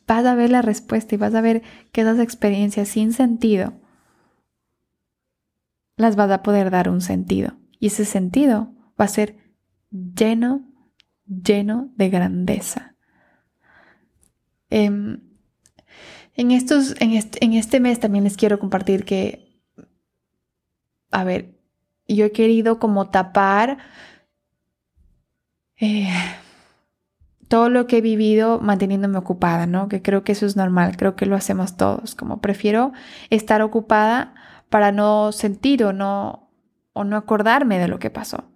vas 0.07 0.25
a 0.26 0.35
ver 0.35 0.50
la 0.50 0.62
respuesta 0.62 1.14
y 1.14 1.19
vas 1.19 1.35
a 1.35 1.40
ver 1.40 1.62
que 1.92 2.00
esas 2.00 2.19
experiencias 2.19 2.88
sin 2.88 3.12
sentido 3.12 3.75
las 5.97 6.16
vas 6.16 6.31
a 6.31 6.42
poder 6.42 6.71
dar 6.71 6.88
un 6.88 7.00
sentido. 7.00 7.57
Y 7.78 7.87
ese 7.87 8.04
sentido 8.04 8.75
va 9.00 9.04
a 9.04 9.09
ser 9.09 9.37
lleno, 9.90 10.66
lleno 11.26 11.92
de 11.95 12.11
grandeza. 12.11 12.97
Em, 14.71 15.21
en, 16.34 16.50
estos, 16.50 16.94
en, 17.00 17.12
este, 17.12 17.44
en 17.44 17.54
este 17.54 17.80
mes 17.80 18.00
también 18.00 18.24
les 18.24 18.36
quiero 18.36 18.58
compartir 18.58 19.04
que, 19.04 19.60
a 21.10 21.24
ver, 21.24 21.58
yo 22.08 22.24
he 22.24 22.32
querido 22.32 22.78
como 22.78 23.10
tapar 23.10 23.78
eh, 25.76 26.08
todo 27.48 27.68
lo 27.68 27.86
que 27.86 27.98
he 27.98 28.00
vivido 28.00 28.60
manteniéndome 28.60 29.18
ocupada, 29.18 29.66
¿no? 29.66 29.88
Que 29.88 30.00
creo 30.00 30.24
que 30.24 30.32
eso 30.32 30.46
es 30.46 30.56
normal, 30.56 30.96
creo 30.96 31.16
que 31.16 31.26
lo 31.26 31.36
hacemos 31.36 31.76
todos, 31.76 32.14
como 32.14 32.40
prefiero 32.40 32.92
estar 33.30 33.60
ocupada 33.62 34.34
para 34.70 34.90
no 34.90 35.32
sentir 35.32 35.84
o 35.84 35.92
no, 35.92 36.50
o 36.94 37.04
no 37.04 37.16
acordarme 37.16 37.78
de 37.78 37.88
lo 37.88 37.98
que 37.98 38.10
pasó. 38.10 38.51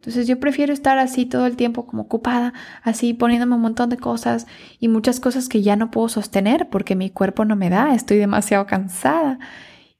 Entonces 0.00 0.26
yo 0.26 0.40
prefiero 0.40 0.72
estar 0.72 0.98
así 0.98 1.26
todo 1.26 1.44
el 1.44 1.56
tiempo 1.56 1.84
como 1.84 2.04
ocupada, 2.04 2.54
así 2.82 3.12
poniéndome 3.12 3.56
un 3.56 3.60
montón 3.60 3.90
de 3.90 3.98
cosas 3.98 4.46
y 4.78 4.88
muchas 4.88 5.20
cosas 5.20 5.46
que 5.46 5.60
ya 5.60 5.76
no 5.76 5.90
puedo 5.90 6.08
sostener 6.08 6.70
porque 6.70 6.96
mi 6.96 7.10
cuerpo 7.10 7.44
no 7.44 7.54
me 7.54 7.68
da, 7.68 7.94
estoy 7.94 8.16
demasiado 8.16 8.64
cansada 8.64 9.38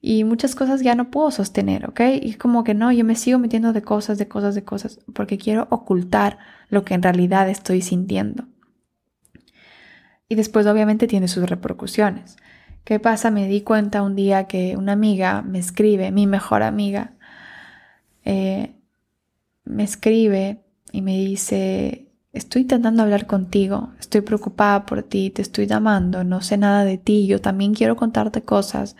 y 0.01 0.23
muchas 0.23 0.55
cosas 0.55 0.81
ya 0.81 0.95
no 0.95 1.11
puedo 1.11 1.29
sostener, 1.29 1.87
¿ok? 1.87 2.01
Y 2.19 2.33
como 2.33 2.63
que 2.63 2.73
no, 2.73 2.91
yo 2.91 3.05
me 3.05 3.15
sigo 3.15 3.37
metiendo 3.37 3.73
de 3.73 3.83
cosas, 3.83 4.17
de 4.17 4.27
cosas, 4.27 4.55
de 4.55 4.63
cosas 4.63 4.99
porque 5.13 5.37
quiero 5.37 5.67
ocultar 5.69 6.39
lo 6.69 6.83
que 6.83 6.95
en 6.95 7.03
realidad 7.03 7.47
estoy 7.47 7.83
sintiendo. 7.83 8.47
Y 10.27 10.33
después 10.33 10.65
obviamente 10.65 11.05
tiene 11.05 11.27
sus 11.27 11.47
repercusiones. 11.47 12.37
¿Qué 12.85 12.99
pasa? 12.99 13.29
Me 13.29 13.47
di 13.47 13.61
cuenta 13.61 14.01
un 14.01 14.15
día 14.15 14.45
que 14.45 14.75
una 14.77 14.93
amiga 14.93 15.43
me 15.43 15.59
escribe, 15.59 16.09
mi 16.09 16.25
mejor 16.25 16.63
amiga, 16.63 17.13
eh, 18.25 18.80
me 19.63 19.83
escribe 19.83 20.63
y 20.91 21.01
me 21.01 21.17
dice, 21.17 22.11
estoy 22.33 22.63
intentando 22.63 23.03
hablar 23.03 23.27
contigo, 23.27 23.91
estoy 23.99 24.21
preocupada 24.21 24.85
por 24.85 25.03
ti, 25.03 25.29
te 25.29 25.41
estoy 25.41 25.67
llamando, 25.67 26.23
no 26.23 26.41
sé 26.41 26.57
nada 26.57 26.85
de 26.85 26.97
ti, 26.97 27.27
yo 27.27 27.41
también 27.41 27.73
quiero 27.73 27.95
contarte 27.95 28.41
cosas, 28.41 28.95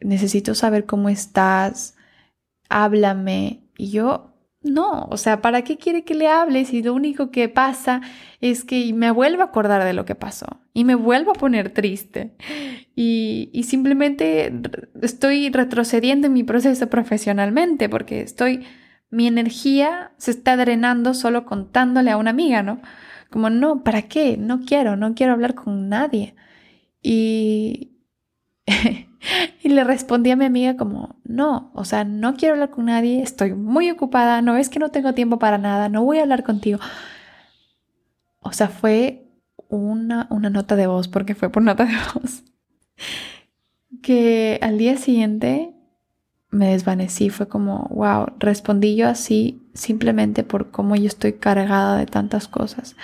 necesito 0.00 0.54
saber 0.54 0.86
cómo 0.86 1.08
estás, 1.08 1.96
háblame. 2.68 3.64
Y 3.76 3.90
yo, 3.90 4.34
no, 4.62 5.06
o 5.10 5.16
sea, 5.16 5.40
¿para 5.40 5.62
qué 5.62 5.76
quiere 5.76 6.04
que 6.04 6.14
le 6.14 6.28
hable 6.28 6.64
si 6.64 6.82
lo 6.82 6.94
único 6.94 7.30
que 7.30 7.48
pasa 7.48 8.00
es 8.40 8.64
que 8.64 8.92
me 8.94 9.10
vuelvo 9.10 9.42
a 9.42 9.46
acordar 9.46 9.84
de 9.84 9.92
lo 9.92 10.04
que 10.04 10.14
pasó 10.14 10.46
y 10.72 10.84
me 10.84 10.94
vuelvo 10.94 11.32
a 11.32 11.34
poner 11.34 11.70
triste? 11.70 12.36
Y, 12.94 13.50
y 13.52 13.64
simplemente 13.64 14.52
estoy 15.00 15.50
retrocediendo 15.50 16.26
en 16.26 16.34
mi 16.34 16.44
proceso 16.44 16.88
profesionalmente 16.88 17.88
porque 17.88 18.20
estoy 18.20 18.66
mi 19.10 19.26
energía 19.26 20.12
se 20.16 20.30
está 20.30 20.56
drenando 20.56 21.14
solo 21.14 21.44
contándole 21.44 22.10
a 22.10 22.16
una 22.16 22.30
amiga, 22.30 22.62
¿no? 22.62 22.80
Como, 23.30 23.50
no, 23.50 23.84
¿para 23.84 24.02
qué? 24.02 24.36
No 24.36 24.60
quiero, 24.64 24.96
no 24.96 25.14
quiero 25.14 25.32
hablar 25.32 25.54
con 25.54 25.88
nadie. 25.88 26.34
Y, 27.02 27.92
y 29.62 29.68
le 29.68 29.84
respondí 29.84 30.30
a 30.30 30.36
mi 30.36 30.44
amiga 30.44 30.76
como, 30.76 31.20
no, 31.24 31.70
o 31.74 31.84
sea, 31.84 32.04
no 32.04 32.34
quiero 32.36 32.54
hablar 32.54 32.70
con 32.70 32.86
nadie, 32.86 33.22
estoy 33.22 33.54
muy 33.54 33.90
ocupada, 33.90 34.42
no 34.42 34.56
es 34.56 34.68
que 34.68 34.78
no 34.78 34.90
tengo 34.90 35.14
tiempo 35.14 35.38
para 35.38 35.58
nada, 35.58 35.88
no 35.88 36.04
voy 36.04 36.18
a 36.18 36.22
hablar 36.22 36.44
contigo. 36.44 36.78
O 38.40 38.52
sea, 38.52 38.68
fue 38.68 39.28
una, 39.68 40.26
una 40.30 40.50
nota 40.50 40.76
de 40.76 40.86
voz, 40.86 41.08
porque 41.08 41.34
fue 41.34 41.50
por 41.50 41.62
nota 41.62 41.84
de 41.84 41.94
voz, 42.14 42.44
que 44.02 44.58
al 44.62 44.78
día 44.78 44.96
siguiente 44.96 45.74
me 46.50 46.72
desvanecí, 46.72 47.30
fue 47.30 47.48
como, 47.48 47.88
wow, 47.90 48.26
respondí 48.38 48.96
yo 48.96 49.08
así 49.08 49.62
simplemente 49.74 50.42
por 50.42 50.70
cómo 50.70 50.96
yo 50.96 51.06
estoy 51.06 51.34
cargada 51.34 51.96
de 51.96 52.06
tantas 52.06 52.48
cosas. 52.48 52.96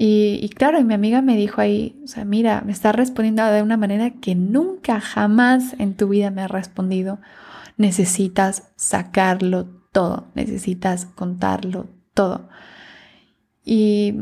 Y, 0.00 0.48
claro, 0.50 0.78
y 0.78 0.84
mi 0.84 0.94
amiga 0.94 1.22
me 1.22 1.36
dijo 1.36 1.60
ahí, 1.60 2.00
o 2.04 2.06
sea, 2.06 2.24
mira, 2.24 2.62
me 2.64 2.70
está 2.70 2.92
respondiendo 2.92 3.44
de 3.46 3.62
una 3.62 3.76
manera 3.76 4.10
que 4.10 4.36
nunca 4.36 5.00
jamás 5.00 5.74
en 5.80 5.94
tu 5.94 6.08
vida 6.08 6.30
me 6.30 6.42
ha 6.42 6.46
respondido. 6.46 7.18
Necesitas 7.78 8.68
sacarlo 8.76 9.66
todo, 9.90 10.28
necesitas 10.36 11.06
contarlo 11.06 11.88
todo. 12.14 12.48
Y 13.64 14.14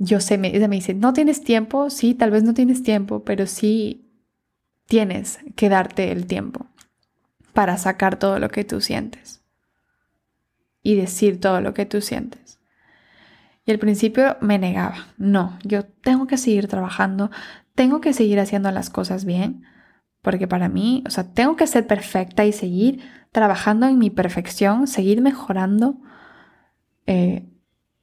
yo 0.00 0.18
sé, 0.18 0.36
me, 0.36 0.48
ella 0.48 0.66
me 0.66 0.76
dice, 0.76 0.94
¿no 0.94 1.12
tienes 1.12 1.44
tiempo? 1.44 1.90
Sí, 1.90 2.14
tal 2.14 2.32
vez 2.32 2.42
no 2.42 2.52
tienes 2.52 2.82
tiempo, 2.82 3.22
pero 3.22 3.46
sí 3.46 4.10
tienes 4.88 5.38
que 5.54 5.68
darte 5.68 6.10
el 6.10 6.26
tiempo 6.26 6.69
para 7.52 7.78
sacar 7.78 8.18
todo 8.18 8.38
lo 8.38 8.48
que 8.48 8.64
tú 8.64 8.80
sientes 8.80 9.42
y 10.82 10.96
decir 10.96 11.40
todo 11.40 11.60
lo 11.60 11.74
que 11.74 11.86
tú 11.86 12.00
sientes. 12.00 12.58
Y 13.66 13.72
al 13.72 13.78
principio 13.78 14.36
me 14.40 14.58
negaba, 14.58 15.06
no, 15.18 15.58
yo 15.62 15.84
tengo 15.84 16.26
que 16.26 16.36
seguir 16.36 16.66
trabajando, 16.66 17.30
tengo 17.74 18.00
que 18.00 18.12
seguir 18.12 18.40
haciendo 18.40 18.70
las 18.70 18.90
cosas 18.90 19.24
bien, 19.24 19.64
porque 20.22 20.48
para 20.48 20.68
mí, 20.68 21.04
o 21.06 21.10
sea, 21.10 21.32
tengo 21.32 21.56
que 21.56 21.66
ser 21.66 21.86
perfecta 21.86 22.44
y 22.44 22.52
seguir 22.52 23.00
trabajando 23.32 23.86
en 23.86 23.98
mi 23.98 24.10
perfección, 24.10 24.86
seguir 24.86 25.20
mejorando, 25.20 26.00
eh, 27.06 27.46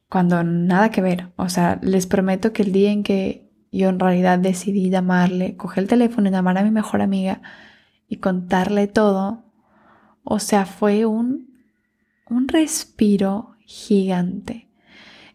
cuando 0.10 0.44
nada 0.44 0.90
que 0.90 1.02
ver. 1.02 1.32
O 1.36 1.50
sea, 1.50 1.80
les 1.82 2.08
prometo 2.08 2.54
que 2.54 2.64
el 2.64 2.72
día 2.72 2.92
en 2.92 3.04
que 3.04 3.50
yo 3.72 3.90
en 3.90 4.00
realidad 4.00 4.40
decidí 4.40 4.90
llamarle, 4.90 5.58
coger 5.58 5.84
el 5.84 5.90
teléfono 5.90 6.30
y 6.30 6.32
llamar 6.32 6.58
a 6.58 6.64
mi 6.64 6.72
mejor 6.72 7.02
amiga, 7.02 7.42
y 8.08 8.18
contarle 8.18 8.88
todo, 8.88 9.44
o 10.24 10.40
sea, 10.40 10.66
fue 10.66 11.06
un, 11.06 11.58
un 12.30 12.48
respiro 12.48 13.56
gigante. 13.66 14.70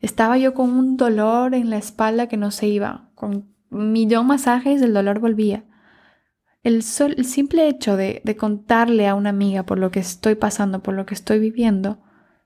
Estaba 0.01 0.37
yo 0.39 0.53
con 0.55 0.71
un 0.71 0.97
dolor 0.97 1.55
en 1.55 1.71
la 1.71 1.77
espalda 1.77 2.27
que 2.27 2.37
no 2.37 2.51
se 2.51 2.67
iba, 2.67 3.11
con 3.15 3.55
millón 3.71 4.27
masajes 4.27 4.83
el 4.83 4.93
dolor 4.93 5.21
volvía. 5.21 5.65
El, 6.63 6.77
el 6.77 7.25
simple 7.25 7.69
hecho 7.69 7.97
de, 7.97 8.21
de 8.25 8.37
contarle 8.37 9.09
a 9.09 9.15
una 9.15 9.31
amiga 9.31 9.65
por 9.65 9.79
lo 9.79 9.91
que 9.91 10.01
estoy 10.01 10.35
pasando, 10.35 10.83
por 10.83 10.95
lo 10.95 11.07
que 11.07 11.15
estoy 11.15 11.39
viviendo, 11.39 12.01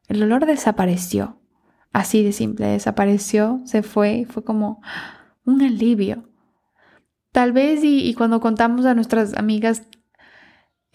el 0.08 0.20
dolor 0.20 0.46
desapareció. 0.46 1.40
Así 1.92 2.22
de 2.22 2.32
simple, 2.32 2.66
desapareció, 2.66 3.60
se 3.64 3.82
fue, 3.82 4.26
fue 4.28 4.44
como 4.44 4.82
un 5.44 5.62
alivio. 5.62 6.28
Tal 7.32 7.52
vez 7.52 7.80
y 7.82 8.12
cuando 8.14 8.40
contamos 8.40 8.86
a 8.86 8.94
nuestras 8.94 9.34
amigas 9.36 9.82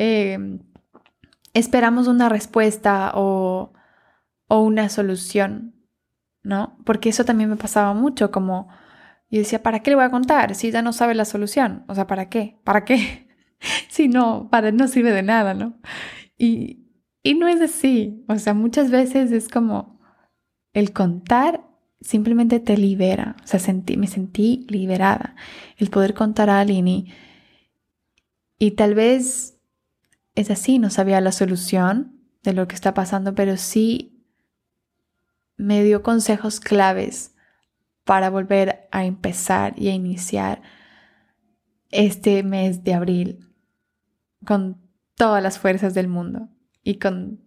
eh, 0.01 0.39
esperamos 1.53 2.07
una 2.07 2.29
respuesta 2.29 3.11
o, 3.13 3.73
o 4.47 4.61
una 4.61 4.89
solución. 4.89 5.75
¿no? 6.43 6.77
Porque 6.85 7.09
eso 7.09 7.25
también 7.25 7.49
me 7.49 7.55
pasaba 7.55 7.93
mucho, 7.93 8.31
como 8.31 8.67
yo 9.29 9.39
decía, 9.39 9.63
¿para 9.63 9.81
qué 9.81 9.91
le 9.91 9.95
voy 9.95 10.05
a 10.05 10.11
contar 10.11 10.55
si 10.55 10.71
ya 10.71 10.81
no 10.81 10.93
sabe 10.93 11.15
la 11.15 11.25
solución? 11.25 11.85
O 11.87 11.95
sea, 11.95 12.07
¿para 12.07 12.29
qué? 12.29 12.59
¿Para 12.63 12.85
qué? 12.85 13.27
si 13.89 14.07
no, 14.07 14.49
para 14.49 14.71
no 14.71 14.87
sirve 14.87 15.11
de 15.11 15.23
nada, 15.23 15.53
¿no? 15.53 15.79
Y, 16.37 16.87
y 17.23 17.35
no 17.35 17.47
es 17.47 17.61
así. 17.61 18.25
O 18.27 18.37
sea, 18.37 18.53
muchas 18.53 18.91
veces 18.91 19.31
es 19.31 19.47
como 19.47 19.99
el 20.73 20.91
contar 20.93 21.63
simplemente 22.01 22.59
te 22.59 22.77
libera. 22.77 23.35
O 23.43 23.47
sea, 23.47 23.59
sentí, 23.59 23.95
me 23.95 24.07
sentí 24.07 24.65
liberada. 24.69 25.35
El 25.77 25.89
poder 25.89 26.13
contar 26.13 26.49
a 26.49 26.59
alguien 26.59 27.05
y 28.57 28.71
tal 28.71 28.95
vez 28.95 29.60
es 30.35 30.51
así, 30.51 30.79
no 30.79 30.89
sabía 30.89 31.21
la 31.21 31.31
solución 31.31 32.19
de 32.43 32.53
lo 32.53 32.67
que 32.67 32.75
está 32.75 32.93
pasando, 32.93 33.35
pero 33.35 33.57
sí 33.57 34.25
me 35.57 35.83
dio 35.83 36.01
consejos 36.01 36.59
claves 36.59 37.35
para 38.03 38.29
volver 38.29 38.87
a 38.91 39.05
empezar 39.05 39.73
y 39.77 39.89
a 39.89 39.93
iniciar 39.93 40.61
este 41.89 42.41
mes 42.43 42.83
de 42.83 42.93
abril 42.93 43.53
con 44.45 44.81
todas 45.15 45.43
las 45.43 45.59
fuerzas 45.59 45.93
del 45.93 46.07
mundo 46.07 46.49
y 46.83 46.95
con 46.95 47.41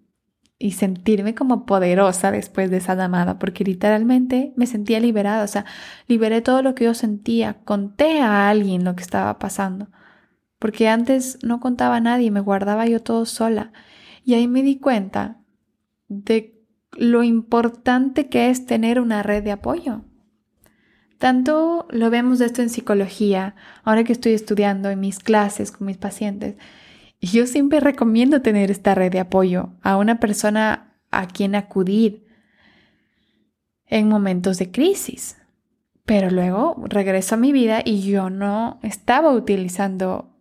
y 0.58 0.72
sentirme 0.72 1.34
como 1.34 1.66
poderosa 1.66 2.30
después 2.30 2.70
de 2.70 2.78
esa 2.78 2.94
llamada, 2.94 3.38
porque 3.38 3.64
literalmente 3.64 4.54
me 4.56 4.66
sentía 4.66 5.00
liberada, 5.00 5.44
o 5.44 5.48
sea, 5.48 5.66
liberé 6.06 6.40
todo 6.40 6.62
lo 6.62 6.74
que 6.74 6.84
yo 6.84 6.94
sentía, 6.94 7.58
conté 7.64 8.20
a 8.20 8.48
alguien 8.48 8.84
lo 8.84 8.94
que 8.94 9.02
estaba 9.02 9.38
pasando, 9.38 9.88
porque 10.58 10.88
antes 10.88 11.38
no 11.42 11.60
contaba 11.60 11.96
a 11.96 12.00
nadie, 12.00 12.30
me 12.30 12.40
guardaba 12.40 12.86
yo 12.86 13.00
todo 13.00 13.26
sola, 13.26 13.72
y 14.24 14.34
ahí 14.34 14.48
me 14.48 14.62
di 14.62 14.78
cuenta 14.78 15.40
de 16.08 16.54
lo 16.92 17.22
importante 17.22 18.28
que 18.28 18.50
es 18.50 18.66
tener 18.66 19.00
una 19.00 19.22
red 19.22 19.42
de 19.42 19.52
apoyo. 19.52 20.04
Tanto 21.18 21.86
lo 21.90 22.10
vemos 22.10 22.40
esto 22.40 22.62
en 22.62 22.70
psicología, 22.70 23.54
ahora 23.82 24.04
que 24.04 24.12
estoy 24.12 24.32
estudiando 24.32 24.90
en 24.90 25.00
mis 25.00 25.18
clases 25.18 25.72
con 25.72 25.86
mis 25.86 25.96
pacientes, 25.96 26.56
yo 27.20 27.46
siempre 27.46 27.80
recomiendo 27.80 28.42
tener 28.42 28.70
esta 28.70 28.94
red 28.94 29.10
de 29.10 29.20
apoyo 29.20 29.70
a 29.82 29.96
una 29.96 30.20
persona 30.20 30.94
a 31.10 31.26
quien 31.26 31.54
acudir 31.54 32.26
en 33.86 34.08
momentos 34.08 34.58
de 34.58 34.70
crisis. 34.70 35.38
Pero 36.04 36.30
luego 36.30 36.84
regreso 36.86 37.36
a 37.36 37.38
mi 37.38 37.52
vida 37.52 37.80
y 37.82 38.02
yo 38.02 38.28
no 38.28 38.78
estaba 38.82 39.32
utilizando 39.32 40.33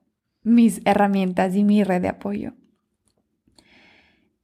mis 0.43 0.81
herramientas 0.85 1.55
y 1.55 1.63
mi 1.63 1.83
red 1.83 2.01
de 2.01 2.09
apoyo. 2.09 2.53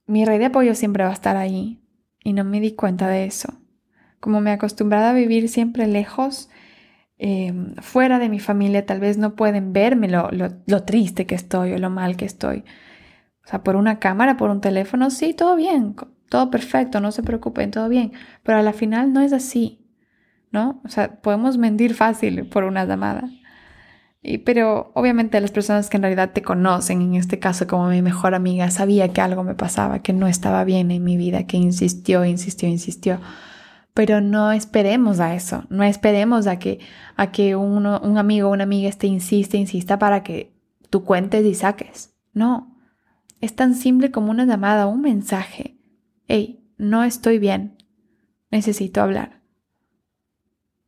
Mi 0.05 0.25
red 0.25 0.39
de 0.39 0.45
apoyo 0.45 0.75
siempre 0.75 1.03
va 1.03 1.11
a 1.11 1.13
estar 1.13 1.37
ahí 1.37 1.81
y 2.23 2.33
no 2.33 2.43
me 2.43 2.59
di 2.59 2.73
cuenta 2.73 3.07
de 3.07 3.25
eso. 3.25 3.53
Como 4.19 4.41
me 4.41 4.49
he 4.49 4.53
acostumbrado 4.53 5.07
a 5.07 5.13
vivir 5.13 5.49
siempre 5.49 5.87
lejos, 5.87 6.49
Em, 7.21 7.75
fuera 7.81 8.17
de 8.17 8.29
mi 8.29 8.39
familia 8.39 8.85
tal 8.85 9.01
vez 9.01 9.17
no 9.17 9.35
pueden 9.35 9.73
verme 9.73 10.07
lo, 10.07 10.29
lo, 10.31 10.83
triste 10.83 11.25
que 11.27 11.35
estoy 11.35 11.73
o 11.73 11.77
lo 11.77 11.89
mal 11.89 12.15
que 12.15 12.23
estoy. 12.23 12.63
O 13.45 13.47
sea, 13.49 13.61
por 13.61 13.75
una 13.75 13.99
cámara, 13.99 14.37
por 14.37 14.49
un 14.49 14.61
teléfono, 14.61 15.09
sí, 15.09 15.33
todo 15.33 15.57
bien, 15.57 15.95
todo 16.29 16.49
perfecto, 16.49 17.01
no 17.01 17.11
se 17.11 17.21
preocupen, 17.21 17.71
todo 17.71 17.89
bien. 17.89 18.13
Pero 18.43 18.59
a 18.59 18.61
la 18.61 18.71
final 18.71 19.11
no 19.11 19.19
es 19.19 19.33
así, 19.33 19.85
¿no? 20.51 20.81
O 20.85 20.89
sea, 20.89 21.19
podemos 21.21 21.57
mentir 21.57 21.93
fácil 21.93 22.47
por 22.47 22.63
una 22.63 22.85
llamada. 22.85 23.29
Y, 24.21 24.39
pero 24.39 24.91
obviamente 24.95 25.39
las 25.39 25.51
personas 25.51 25.89
que 25.89 25.97
en 25.97 26.03
realidad 26.03 26.31
te 26.33 26.41
conocen, 26.41 27.01
en 27.01 27.15
este 27.15 27.39
caso 27.39 27.67
como 27.67 27.88
mi 27.89 28.01
mejor 28.01 28.35
amiga, 28.35 28.69
sabía 28.69 29.13
que 29.13 29.21
algo 29.21 29.43
me 29.43 29.55
pasaba, 29.55 29.99
que 29.99 30.13
no 30.13 30.27
estaba 30.27 30.63
bien 30.63 30.91
en 30.91 31.03
mi 31.03 31.17
vida, 31.17 31.47
que 31.47 31.57
insistió, 31.57 32.25
insistió, 32.25 32.67
insistió 32.67 33.19
pero 33.99 34.21
no 34.21 34.53
esperemos 34.53 35.19
a 35.19 35.35
eso, 35.35 35.65
no 35.69 35.83
esperemos 35.83 36.47
a 36.47 36.57
que, 36.57 36.79
a 37.17 37.33
que 37.33 37.57
un 37.57 37.85
amigo 37.85 38.47
o 38.47 38.53
una 38.53 38.63
amiga 38.63 38.89
te 38.91 39.07
insiste, 39.07 39.57
insista 39.57 39.99
para 39.99 40.23
que 40.23 40.53
tú 40.89 41.03
cuentes 41.03 41.45
y 41.45 41.53
saques. 41.53 42.15
No, 42.32 42.77
es 43.41 43.58
tan 43.58 43.75
simple 43.75 44.10
como 44.10 44.32
una 44.32 44.45
llamada, 44.45 44.88
un 44.88 45.01
mensaje. 45.01 45.77
Hey, 46.29 46.65
no 46.77 47.03
estoy 47.03 47.39
bien, 47.39 47.84
necesito 48.51 49.01
hablar. 49.01 49.41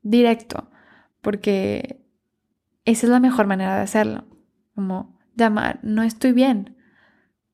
Directo, 0.04 0.70
porque 1.20 2.01
esa 2.86 3.06
es 3.06 3.12
la 3.12 3.20
mejor 3.20 3.48
manera 3.48 3.76
de 3.76 3.82
hacerlo. 3.82 4.26
Como 4.76 5.20
llamar, 5.36 5.80
no 5.84 6.04
estoy 6.04 6.32
bien, 6.32 6.78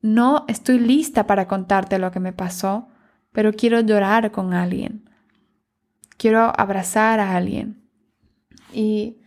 no 0.01 0.45
estoy 0.47 0.79
lista 0.79 1.27
para 1.27 1.47
contarte 1.47 1.99
lo 1.99 2.11
que 2.11 2.19
me 2.19 2.33
pasó, 2.33 2.87
pero 3.31 3.53
quiero 3.53 3.79
llorar 3.81 4.31
con 4.31 4.53
alguien 4.53 5.07
quiero 6.17 6.51
abrazar 6.59 7.19
a 7.19 7.35
alguien. 7.35 7.83
Y 8.73 9.17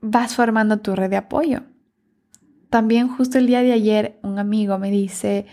vas 0.00 0.34
formando 0.34 0.78
tu 0.80 0.94
red 0.94 1.08
de 1.08 1.16
apoyo. 1.16 1.62
También 2.68 3.08
justo 3.08 3.38
el 3.38 3.46
día 3.46 3.62
de 3.62 3.72
ayer 3.72 4.18
un 4.22 4.38
amigo 4.38 4.78
me 4.78 4.90
dice 4.90 5.46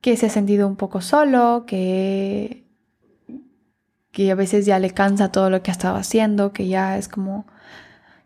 que 0.00 0.16
se 0.16 0.26
ha 0.26 0.30
sentido 0.30 0.68
un 0.68 0.76
poco 0.76 1.00
solo, 1.00 1.64
que, 1.66 2.66
que 4.12 4.30
a 4.30 4.34
veces 4.34 4.66
ya 4.66 4.78
le 4.78 4.90
cansa 4.90 5.32
todo 5.32 5.50
lo 5.50 5.62
que 5.62 5.70
ha 5.70 5.72
estado 5.72 5.96
haciendo, 5.96 6.52
que 6.52 6.68
ya 6.68 6.96
es 6.98 7.08
como 7.08 7.46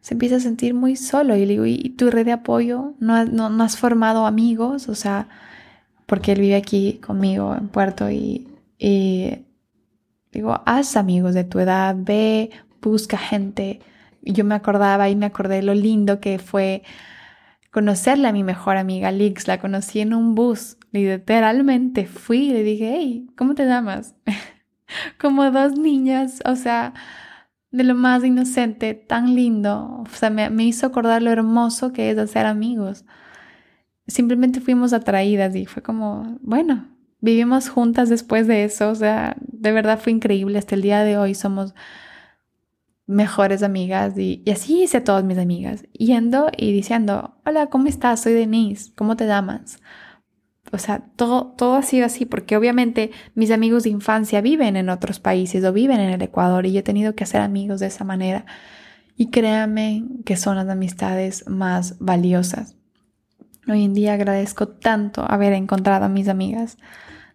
se 0.00 0.14
empieza 0.14 0.36
a 0.36 0.40
sentir 0.40 0.74
muy 0.74 0.96
solo. 0.96 1.36
Y 1.36 1.40
le 1.40 1.52
digo, 1.52 1.66
¿y 1.66 1.90
tu 1.90 2.10
red 2.10 2.24
de 2.26 2.32
apoyo? 2.32 2.94
¿No, 3.00 3.24
no, 3.24 3.62
has 3.62 3.76
formado 3.76 4.26
amigos? 4.26 4.88
O 4.88 4.94
sea, 4.94 5.28
porque 6.06 6.32
él 6.32 6.40
vive 6.40 6.56
aquí 6.56 7.00
conmigo 7.04 7.54
en 7.54 7.68
Puerto 7.68 8.10
y, 8.10 8.48
y 8.78 9.44
Digo, 10.32 10.60
haz 10.64 10.96
amigos 10.96 11.34
de 11.34 11.44
tu 11.44 11.58
edad, 11.58 11.96
ve, 11.98 12.50
busca 12.80 13.18
gente. 13.18 13.80
Yo 14.22 14.44
me 14.44 14.54
acordaba 14.54 15.08
y 15.08 15.16
me 15.16 15.26
acordé 15.26 15.62
lo 15.62 15.74
lindo 15.74 16.20
que 16.20 16.38
fue 16.38 16.82
conocerle 17.72 18.28
a 18.28 18.32
mi 18.32 18.44
mejor 18.44 18.76
amiga 18.76 19.10
Lix. 19.10 19.48
La 19.48 19.58
conocí 19.58 20.00
en 20.00 20.14
un 20.14 20.34
bus. 20.34 20.76
Literalmente 20.92 22.06
fui 22.06 22.50
y 22.50 22.52
le 22.52 22.62
dije, 22.62 22.92
hey, 22.94 23.26
¿cómo 23.36 23.54
te 23.54 23.64
llamas? 23.66 24.14
Como 25.20 25.50
dos 25.50 25.76
niñas, 25.78 26.40
o 26.44 26.56
sea, 26.56 26.94
de 27.70 27.84
lo 27.84 27.94
más 27.94 28.24
inocente, 28.24 28.94
tan 28.94 29.34
lindo. 29.34 30.04
O 30.06 30.14
sea, 30.14 30.30
me, 30.30 30.50
me 30.50 30.64
hizo 30.64 30.86
acordar 30.86 31.22
lo 31.22 31.30
hermoso 31.30 31.92
que 31.92 32.10
es 32.10 32.18
hacer 32.18 32.46
amigos. 32.46 33.04
Simplemente 34.06 34.60
fuimos 34.60 34.92
atraídas 34.92 35.54
y 35.54 35.66
fue 35.66 35.82
como, 35.82 36.38
bueno, 36.42 36.88
Vivimos 37.22 37.68
juntas 37.68 38.08
después 38.08 38.46
de 38.46 38.64
eso, 38.64 38.88
o 38.90 38.94
sea, 38.94 39.36
de 39.40 39.72
verdad 39.72 39.98
fue 40.00 40.12
increíble. 40.12 40.58
Hasta 40.58 40.74
el 40.74 40.82
día 40.82 41.02
de 41.04 41.18
hoy 41.18 41.34
somos 41.34 41.74
mejores 43.06 43.62
amigas 43.62 44.16
y, 44.16 44.42
así 44.50 44.84
hice 44.84 44.98
a 44.98 45.04
todas 45.04 45.24
mis 45.24 45.36
amigas, 45.36 45.82
yendo 45.92 46.48
y 46.56 46.72
diciendo, 46.72 47.34
hola, 47.44 47.66
¿cómo 47.66 47.88
estás? 47.88 48.22
Soy 48.22 48.32
Denise, 48.32 48.92
¿cómo 48.94 49.16
te 49.16 49.26
llamas? 49.26 49.80
O 50.72 50.78
sea, 50.78 51.02
todo, 51.16 51.46
todo 51.56 51.74
ha 51.74 51.82
sido 51.82 52.06
así 52.06 52.26
porque 52.26 52.56
obviamente 52.56 53.10
mis 53.34 53.50
amigos 53.50 53.82
de 53.82 53.90
infancia 53.90 54.40
viven 54.40 54.76
en 54.76 54.88
otros 54.88 55.18
países 55.18 55.64
o 55.64 55.72
viven 55.72 56.00
en 56.00 56.10
el 56.10 56.22
Ecuador 56.22 56.66
y 56.66 56.72
yo 56.72 56.80
he 56.80 56.84
tenido 56.84 57.14
que 57.14 57.24
hacer 57.24 57.40
amigos 57.40 57.80
de 57.80 57.86
esa 57.86 58.04
manera. 58.04 58.46
Y 59.16 59.30
créanme 59.30 60.04
que 60.24 60.36
son 60.36 60.56
las 60.56 60.68
amistades 60.68 61.46
más 61.48 61.96
valiosas. 61.98 62.76
Hoy 63.68 63.84
en 63.84 63.94
día 63.94 64.14
agradezco 64.14 64.68
tanto 64.68 65.24
haber 65.28 65.52
encontrado 65.52 66.06
a 66.06 66.08
mis 66.08 66.28
amigas 66.28 66.78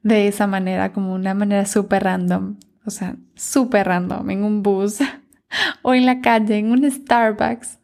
de 0.01 0.27
esa 0.27 0.47
manera, 0.47 0.93
como 0.93 1.13
una 1.13 1.33
manera 1.33 1.65
súper 1.65 2.03
random, 2.03 2.57
o 2.85 2.89
sea, 2.91 3.15
súper 3.35 3.87
random, 3.87 4.29
en 4.29 4.43
un 4.43 4.63
bus 4.63 4.99
o 5.81 5.93
en 5.93 6.05
la 6.05 6.21
calle, 6.21 6.57
en 6.57 6.71
un 6.71 6.89
Starbucks. 6.89 7.79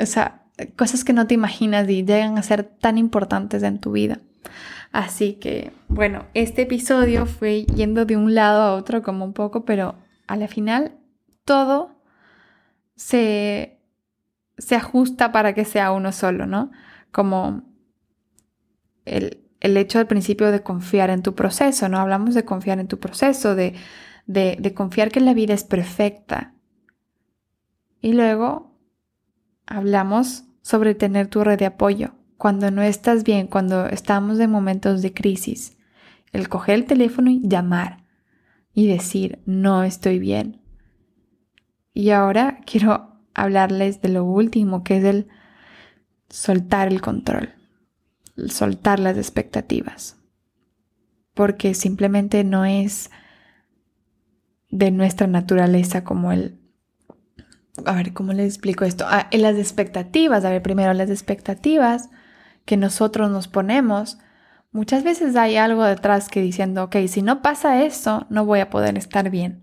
O 0.00 0.06
sea, 0.06 0.45
cosas 0.76 1.04
que 1.04 1.12
no 1.12 1.26
te 1.26 1.34
imaginas 1.34 1.88
y 1.88 2.04
llegan 2.04 2.38
a 2.38 2.42
ser 2.42 2.64
tan 2.64 2.98
importantes 2.98 3.62
en 3.62 3.78
tu 3.78 3.92
vida. 3.92 4.20
Así 4.92 5.34
que, 5.34 5.72
bueno, 5.88 6.24
este 6.34 6.62
episodio 6.62 7.26
fue 7.26 7.64
yendo 7.64 8.06
de 8.06 8.16
un 8.16 8.34
lado 8.34 8.62
a 8.62 8.74
otro 8.74 9.02
como 9.02 9.24
un 9.24 9.32
poco, 9.32 9.64
pero 9.64 9.96
a 10.26 10.36
la 10.36 10.48
final 10.48 10.92
todo 11.44 11.96
se, 12.94 13.78
se 14.56 14.74
ajusta 14.74 15.32
para 15.32 15.54
que 15.54 15.64
sea 15.64 15.92
uno 15.92 16.12
solo, 16.12 16.46
¿no? 16.46 16.70
Como 17.12 17.62
el, 19.04 19.46
el 19.60 19.76
hecho 19.76 19.98
al 19.98 20.06
principio 20.06 20.50
de 20.50 20.62
confiar 20.62 21.10
en 21.10 21.22
tu 21.22 21.34
proceso, 21.34 21.88
¿no? 21.88 21.98
Hablamos 21.98 22.34
de 22.34 22.44
confiar 22.44 22.78
en 22.78 22.88
tu 22.88 22.98
proceso, 22.98 23.54
de, 23.54 23.74
de, 24.26 24.74
confiar 24.74 25.10
que 25.10 25.20
la 25.20 25.34
vida 25.34 25.54
es 25.54 25.64
perfecta. 25.64 26.54
Y 28.00 28.12
luego 28.12 28.74
hablamos 29.66 30.44
sobre 30.66 30.96
tener 30.96 31.28
tu 31.28 31.44
red 31.44 31.60
de 31.60 31.66
apoyo. 31.66 32.14
Cuando 32.38 32.72
no 32.72 32.82
estás 32.82 33.22
bien, 33.22 33.46
cuando 33.46 33.86
estamos 33.86 34.40
en 34.40 34.50
momentos 34.50 35.00
de 35.00 35.14
crisis, 35.14 35.76
el 36.32 36.48
coger 36.48 36.74
el 36.74 36.84
teléfono 36.86 37.30
y 37.30 37.40
llamar 37.46 38.04
y 38.74 38.88
decir, 38.88 39.38
no 39.46 39.84
estoy 39.84 40.18
bien. 40.18 40.60
Y 41.94 42.10
ahora 42.10 42.58
quiero 42.66 43.12
hablarles 43.32 44.02
de 44.02 44.08
lo 44.08 44.24
último, 44.24 44.82
que 44.82 44.96
es 44.96 45.04
el 45.04 45.28
soltar 46.28 46.88
el 46.88 47.00
control 47.00 47.50
soltar 48.48 48.98
las 48.98 49.16
expectativas, 49.16 50.16
porque 51.34 51.74
simplemente 51.74 52.44
no 52.44 52.64
es 52.64 53.10
de 54.70 54.90
nuestra 54.90 55.28
naturaleza 55.28 56.02
como 56.04 56.32
el... 56.32 56.58
A 57.84 57.92
ver, 57.92 58.12
¿cómo 58.12 58.32
les 58.32 58.46
explico 58.46 58.84
esto? 58.84 59.04
Ah, 59.08 59.28
en 59.30 59.42
las 59.42 59.56
expectativas, 59.56 60.44
a 60.44 60.50
ver, 60.50 60.62
primero 60.62 60.92
las 60.94 61.10
expectativas 61.10 62.08
que 62.64 62.76
nosotros 62.76 63.30
nos 63.30 63.48
ponemos, 63.48 64.18
muchas 64.72 65.04
veces 65.04 65.36
hay 65.36 65.56
algo 65.56 65.84
detrás 65.84 66.28
que 66.28 66.40
diciendo, 66.40 66.84
ok, 66.84 66.96
si 67.06 67.22
no 67.22 67.42
pasa 67.42 67.84
eso, 67.84 68.26
no 68.30 68.44
voy 68.46 68.60
a 68.60 68.70
poder 68.70 68.96
estar 68.96 69.30
bien, 69.30 69.62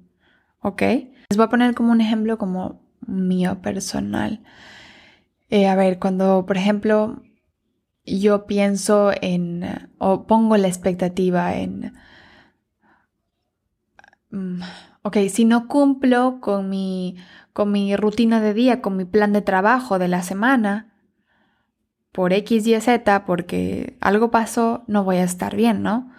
¿ok? 0.61 0.81
Les 0.81 1.37
voy 1.37 1.45
a 1.45 1.49
poner 1.49 1.73
como 1.73 1.91
un 1.91 2.01
ejemplo 2.01 2.37
como 2.37 2.81
mío 3.07 3.61
personal. 3.61 4.41
Eh, 5.49 5.67
a 5.67 5.75
ver, 5.75 5.99
cuando, 5.99 6.45
por 6.45 6.57
ejemplo, 6.57 7.21
yo 8.05 8.45
pienso 8.47 9.11
en, 9.21 9.89
o 9.97 10.27
pongo 10.27 10.57
la 10.57 10.67
expectativa 10.67 11.55
en, 11.55 11.93
mm, 14.31 14.61
ok, 15.03 15.17
si 15.29 15.45
no 15.45 15.67
cumplo 15.67 16.39
con 16.41 16.69
mi, 16.69 17.17
con 17.53 17.71
mi 17.71 17.95
rutina 17.95 18.41
de 18.41 18.53
día, 18.53 18.81
con 18.81 18.97
mi 18.97 19.05
plan 19.05 19.31
de 19.31 19.41
trabajo 19.41 19.99
de 19.99 20.07
la 20.07 20.23
semana, 20.23 20.93
por 22.11 22.33
X, 22.33 22.67
Y, 22.67 22.79
Z, 22.79 23.25
porque 23.25 23.97
algo 24.01 24.31
pasó, 24.31 24.83
no 24.87 25.03
voy 25.03 25.17
a 25.17 25.23
estar 25.23 25.55
bien, 25.55 25.81
¿no? 25.81 26.11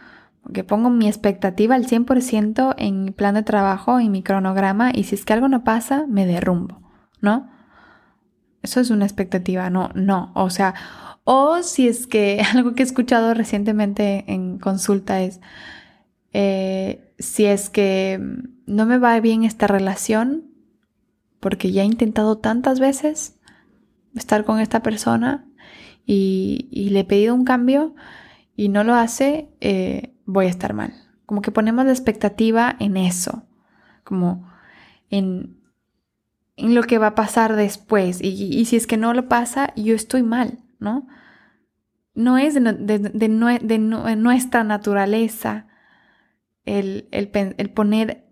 Porque 0.42 0.64
pongo 0.64 0.90
mi 0.90 1.06
expectativa 1.06 1.74
al 1.74 1.86
100% 1.86 2.74
en 2.78 3.04
mi 3.04 3.10
plan 3.10 3.34
de 3.34 3.42
trabajo, 3.42 3.98
en 4.00 4.10
mi 4.10 4.22
cronograma, 4.22 4.90
y 4.92 5.04
si 5.04 5.14
es 5.14 5.24
que 5.24 5.32
algo 5.32 5.48
no 5.48 5.64
pasa, 5.64 6.04
me 6.08 6.26
derrumbo, 6.26 6.80
¿no? 7.20 7.48
Eso 8.62 8.80
es 8.80 8.90
una 8.90 9.04
expectativa, 9.04 9.70
no, 9.70 9.90
no, 9.94 10.32
o 10.34 10.50
sea, 10.50 10.74
o 11.24 11.62
si 11.62 11.88
es 11.88 12.06
que 12.06 12.42
algo 12.54 12.74
que 12.74 12.82
he 12.82 12.86
escuchado 12.86 13.34
recientemente 13.34 14.24
en 14.26 14.58
consulta 14.58 15.20
es, 15.22 15.40
eh, 16.32 17.14
si 17.18 17.46
es 17.46 17.70
que 17.70 18.20
no 18.66 18.86
me 18.86 18.98
va 18.98 19.18
bien 19.20 19.44
esta 19.44 19.66
relación, 19.68 20.53
porque 21.44 21.72
ya 21.72 21.82
he 21.82 21.84
intentado 21.84 22.38
tantas 22.38 22.80
veces 22.80 23.38
estar 24.14 24.46
con 24.46 24.60
esta 24.60 24.82
persona 24.82 25.44
y, 26.06 26.88
le 26.90 27.00
he 27.00 27.04
pedido 27.04 27.34
un 27.34 27.44
cambio 27.44 27.94
y 28.56 28.70
no 28.70 28.82
lo 28.82 28.94
hace, 28.94 29.50
eh, 29.60 30.14
voy 30.24 30.46
a 30.46 30.48
estar 30.48 30.72
mal. 30.72 30.94
Como 31.26 31.42
que 31.42 31.52
ponemos 31.52 31.84
la 31.84 31.92
expectativa 31.92 32.74
en 32.78 32.96
eso, 32.96 33.42
como 34.04 34.50
en, 35.10 35.60
en 36.56 36.74
lo 36.74 36.82
que 36.84 36.96
va 36.96 37.08
a 37.08 37.14
pasar 37.14 37.56
después. 37.56 38.22
y 38.22 38.64
si 38.64 38.76
es 38.76 38.86
que 38.86 38.96
no 38.96 39.12
lo 39.12 39.28
pasa, 39.28 39.74
yo 39.76 39.94
estoy 39.94 40.22
mal. 40.22 40.64
¿no? 40.78 41.06
No 42.14 42.38
es 42.38 42.54
de, 42.54 44.16
nuestra 44.16 44.64
naturaleza 44.64 45.66
el, 46.64 47.06
el 47.10 47.70
poner 47.70 48.24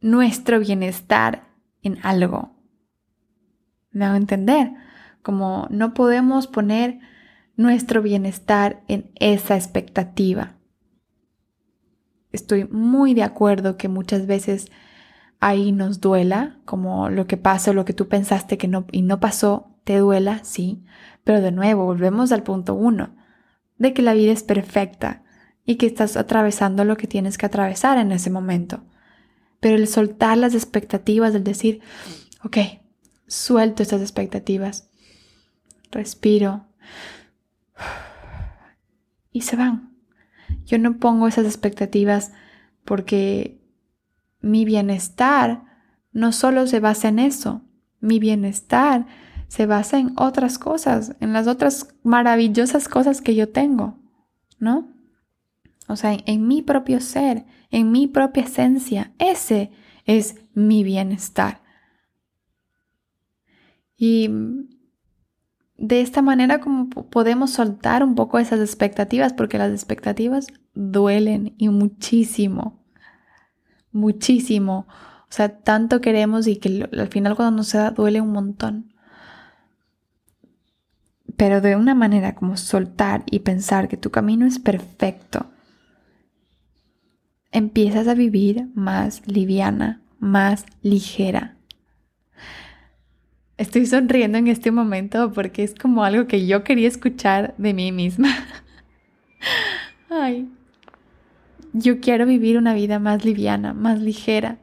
nuestro 0.00 0.60
bienestar 0.60 1.47
en 1.82 1.98
algo. 2.02 2.56
¿Me 3.90 4.04
hago 4.04 4.16
entender? 4.16 4.72
Como 5.22 5.66
no 5.70 5.94
podemos 5.94 6.46
poner 6.46 7.00
nuestro 7.56 8.02
bienestar 8.02 8.82
en 8.88 9.10
esa 9.16 9.56
expectativa. 9.56 10.54
Estoy 12.30 12.66
muy 12.66 13.14
de 13.14 13.22
acuerdo 13.22 13.76
que 13.76 13.88
muchas 13.88 14.26
veces 14.26 14.70
ahí 15.40 15.72
nos 15.72 16.00
duela, 16.00 16.58
como 16.64 17.08
lo 17.08 17.26
que 17.26 17.36
pasa, 17.36 17.72
lo 17.72 17.84
que 17.84 17.94
tú 17.94 18.08
pensaste 18.08 18.58
que 18.58 18.68
no 18.68 18.86
y 18.92 19.02
no 19.02 19.18
pasó, 19.20 19.76
te 19.84 19.96
duela, 19.96 20.44
sí, 20.44 20.84
pero 21.24 21.40
de 21.40 21.52
nuevo, 21.52 21.84
volvemos 21.84 22.32
al 22.32 22.42
punto 22.42 22.74
uno, 22.74 23.16
de 23.78 23.92
que 23.92 24.02
la 24.02 24.14
vida 24.14 24.32
es 24.32 24.42
perfecta 24.42 25.22
y 25.64 25.76
que 25.76 25.86
estás 25.86 26.16
atravesando 26.16 26.84
lo 26.84 26.96
que 26.96 27.06
tienes 27.06 27.38
que 27.38 27.46
atravesar 27.46 27.98
en 27.98 28.12
ese 28.12 28.30
momento. 28.30 28.84
Pero 29.60 29.76
el 29.76 29.88
soltar 29.88 30.38
las 30.38 30.54
expectativas, 30.54 31.34
el 31.34 31.44
decir, 31.44 31.80
ok, 32.44 32.58
suelto 33.26 33.82
estas 33.82 34.00
expectativas, 34.00 34.88
respiro 35.90 36.66
y 39.32 39.42
se 39.42 39.56
van. 39.56 39.92
Yo 40.64 40.78
no 40.78 40.98
pongo 40.98 41.28
esas 41.28 41.46
expectativas 41.46 42.32
porque 42.84 43.60
mi 44.40 44.64
bienestar 44.64 45.64
no 46.12 46.32
solo 46.32 46.66
se 46.66 46.80
basa 46.80 47.08
en 47.08 47.18
eso, 47.18 47.62
mi 48.00 48.18
bienestar 48.18 49.06
se 49.48 49.66
basa 49.66 49.98
en 49.98 50.12
otras 50.16 50.58
cosas, 50.58 51.16
en 51.20 51.32
las 51.32 51.46
otras 51.46 51.94
maravillosas 52.02 52.88
cosas 52.88 53.20
que 53.22 53.34
yo 53.34 53.48
tengo, 53.48 53.98
¿no? 54.58 54.88
O 55.88 55.96
sea, 55.96 56.16
en, 56.26 56.46
mi 56.46 56.62
propio 56.62 57.00
ser, 57.00 57.44
en 57.70 57.90
mi 57.90 58.06
propia 58.06 58.44
esencia, 58.44 59.12
ese 59.18 59.70
es 60.04 60.36
mi 60.54 60.84
bienestar. 60.84 61.62
Y 63.96 64.30
de 65.76 66.00
esta 66.00 66.22
manera 66.22 66.60
como 66.60 66.88
podemos 66.88 67.50
soltar 67.50 68.04
un 68.04 68.14
poco 68.14 68.38
esas 68.38 68.60
expectativas, 68.60 69.32
porque 69.32 69.58
las 69.58 69.72
expectativas 69.72 70.46
duelen 70.74 71.54
y 71.58 71.68
muchísimo, 71.68 72.84
muchísimo. 73.90 74.86
O 75.22 75.32
sea, 75.32 75.58
tanto 75.60 76.00
queremos 76.00 76.46
y 76.46 76.56
que 76.56 76.88
al 76.92 77.08
final 77.08 77.34
cuando 77.34 77.56
nos 77.56 77.72
da 77.72 77.90
duele 77.90 78.20
un 78.20 78.32
montón 78.32 78.92
pero 81.38 81.60
de 81.60 81.76
una 81.76 81.94
manera 81.94 82.34
como 82.34 82.56
soltar 82.56 83.22
y 83.30 83.38
pensar 83.38 83.86
que 83.88 83.96
tu 83.96 84.10
camino 84.10 84.44
es 84.44 84.58
perfecto, 84.58 85.46
empiezas 87.52 88.08
a 88.08 88.14
vivir 88.14 88.68
más 88.74 89.22
liviana, 89.26 90.00
más 90.18 90.66
ligera. 90.82 91.56
Estoy 93.56 93.86
sonriendo 93.86 94.38
en 94.38 94.46
este 94.46 94.70
momento 94.70 95.32
porque 95.32 95.64
es 95.64 95.74
como 95.74 96.04
algo 96.04 96.26
que 96.26 96.46
yo 96.46 96.62
quería 96.62 96.86
escuchar 96.86 97.54
de 97.58 97.74
mí 97.74 97.90
misma. 97.90 98.28
Ay, 100.10 100.48
yo 101.72 102.00
quiero 102.00 102.26
vivir 102.26 102.56
una 102.56 102.74
vida 102.74 102.98
más 102.98 103.24
liviana, 103.24 103.72
más 103.74 104.00
ligera. 104.00 104.58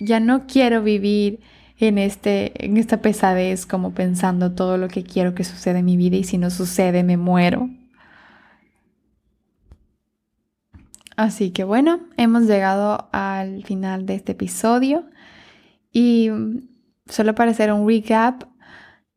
Ya 0.00 0.20
no 0.20 0.46
quiero 0.46 0.82
vivir 0.82 1.40
en, 1.78 1.98
este, 1.98 2.64
en 2.64 2.76
esta 2.76 3.00
pesadez, 3.00 3.66
como 3.66 3.92
pensando 3.92 4.52
todo 4.52 4.76
lo 4.76 4.88
que 4.88 5.02
quiero 5.02 5.34
que 5.34 5.44
suceda 5.44 5.78
en 5.78 5.84
mi 5.84 5.96
vida 5.96 6.16
y 6.16 6.24
si 6.24 6.38
no 6.38 6.50
sucede 6.50 7.02
me 7.02 7.16
muero. 7.16 7.70
Así 11.22 11.52
que 11.52 11.62
bueno, 11.62 12.00
hemos 12.16 12.48
llegado 12.48 13.08
al 13.12 13.62
final 13.62 14.06
de 14.06 14.16
este 14.16 14.32
episodio 14.32 15.08
y 15.92 16.30
solo 17.06 17.36
para 17.36 17.52
hacer 17.52 17.72
un 17.72 17.86
recap, 17.86 18.42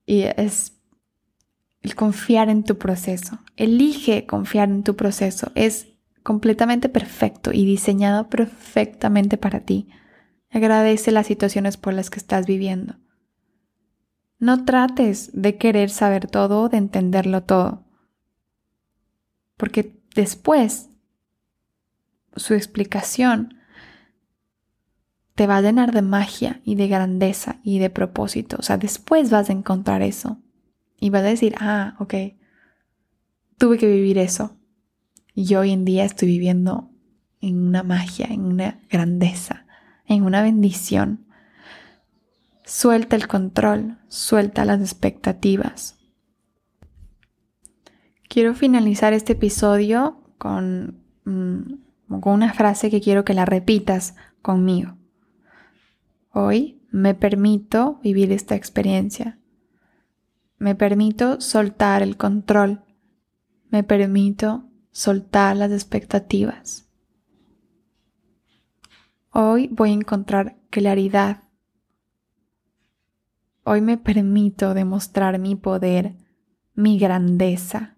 y 0.06 0.22
es 0.38 0.80
el 1.82 1.96
confiar 1.96 2.50
en 2.50 2.64
tu 2.64 2.78
proceso. 2.78 3.40
Elige 3.58 4.28
confiar 4.28 4.70
en 4.70 4.84
tu 4.84 4.96
proceso. 4.96 5.52
Es 5.56 5.88
completamente 6.22 6.90
perfecto 6.90 7.52
y 7.52 7.66
diseñado 7.66 8.30
perfectamente 8.30 9.38
para 9.38 9.62
ti. 9.62 9.90
Agradece 10.52 11.12
las 11.12 11.26
situaciones 11.26 11.76
por 11.76 11.96
las 11.96 12.12
que 12.12 12.20
estás 12.20 12.46
viviendo. 12.46 12.98
No 14.38 14.64
trates 14.64 15.32
de 15.34 15.58
querer 15.58 15.90
saber 15.90 16.28
todo 16.28 16.70
de 16.70 16.78
entenderlo 16.78 17.42
todo, 17.42 17.84
porque 19.58 20.00
después 20.14 20.92
su 22.36 22.54
explicación 22.54 23.58
te 25.36 25.48
va 25.48 25.58
a 25.58 25.62
llenar 25.62 25.92
de 25.92 26.02
magia 26.02 26.62
y 26.64 26.76
de 26.76 26.88
grandeza 26.88 27.60
y 27.64 27.80
de 27.80 27.90
propósito. 27.90 28.58
O 28.60 28.62
sea, 28.62 28.78
después 28.78 29.30
vas 29.30 29.50
a 29.50 29.54
encontrar 29.54 30.02
eso 30.02 30.40
y 31.00 31.10
vas 31.10 31.24
a 31.24 31.28
decir, 31.28 31.56
ah, 31.60 31.96
ok, 32.00 32.14
tuve 33.58 33.78
que 33.78 33.88
vivir 33.88 34.18
eso. 34.18 34.58
Y 35.34 35.56
hoy 35.56 35.72
en 35.72 35.84
día 35.84 36.06
estoy 36.06 36.30
viviendo 36.30 36.90
en 37.42 37.62
una 37.62 37.84
magia, 37.84 38.28
en 38.28 38.46
una 38.46 38.80
grandeza 38.90 39.66
en 40.08 40.24
una 40.24 40.42
bendición. 40.42 41.26
Suelta 42.64 43.16
el 43.16 43.28
control, 43.28 43.98
suelta 44.08 44.66
las 44.66 44.82
expectativas. 44.82 45.98
Quiero 48.28 48.54
finalizar 48.56 49.14
este 49.14 49.34
episodio 49.34 50.24
con, 50.38 51.04
mm, 51.26 51.74
con 52.08 52.34
una 52.34 52.54
frase 52.54 52.90
que 52.90 53.02
quiero 53.02 53.26
que 53.26 53.34
la 53.34 53.46
repitas 53.46 54.16
conmigo. 54.42 54.98
Hoy 56.32 56.82
me 56.92 57.14
permito 57.14 58.00
vivir 58.04 58.32
esta 58.32 58.56
experiencia. 58.56 59.40
Me 60.58 60.76
permito 60.76 61.42
soltar 61.42 62.02
el 62.02 62.18
control. 62.18 62.84
Me 63.70 63.84
permito 63.84 64.70
soltar 64.92 65.58
las 65.58 65.72
expectativas. 65.72 66.88
Hoy 69.32 69.68
voy 69.68 69.90
a 69.90 69.94
encontrar 69.94 70.56
claridad. 70.70 71.44
Hoy 73.64 73.82
me 73.82 73.98
permito 73.98 74.74
demostrar 74.74 75.40
mi 75.40 75.56
poder, 75.56 76.16
mi 76.74 76.98
grandeza. 77.00 77.98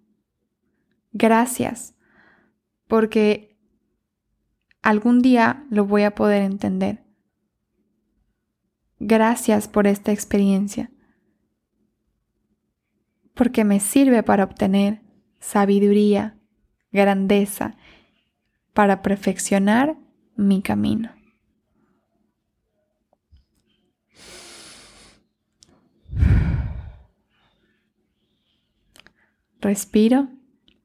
Gracias, 1.12 1.94
porque 2.88 3.57
Algún 4.88 5.22
día 5.22 5.66
lo 5.70 5.84
voy 5.84 6.04
a 6.04 6.16
poder 6.16 6.44
entender. 6.44 7.04
Gracias 9.00 9.68
por 9.68 9.86
esta 9.86 10.14
experiencia, 10.14 10.92
porque 13.34 13.66
me 13.66 13.82
sirve 13.82 14.24
para 14.24 14.46
obtener 14.46 15.02
sabiduría, 15.42 16.38
grandeza, 16.94 17.76
para 18.72 19.02
perfeccionar 19.02 19.98
mi 20.38 20.62
camino. 20.62 21.12
Respiro, 29.60 30.30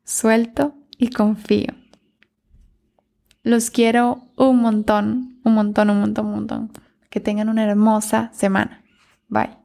suelto 0.03 0.75
y 0.99 1.11
confío. 1.11 1.82
Los 3.43 3.71
quiero 3.71 4.23
un 4.37 4.61
montón, 4.61 5.41
un 5.45 5.55
montón, 5.55 5.91
un 5.91 6.01
montón, 6.01 6.27
un 6.27 6.33
montón. 6.33 6.71
Que 7.11 7.21
tengan 7.21 7.49
una 7.49 7.65
hermosa 7.65 8.31
semana. 8.33 8.83
Bye. 9.29 9.62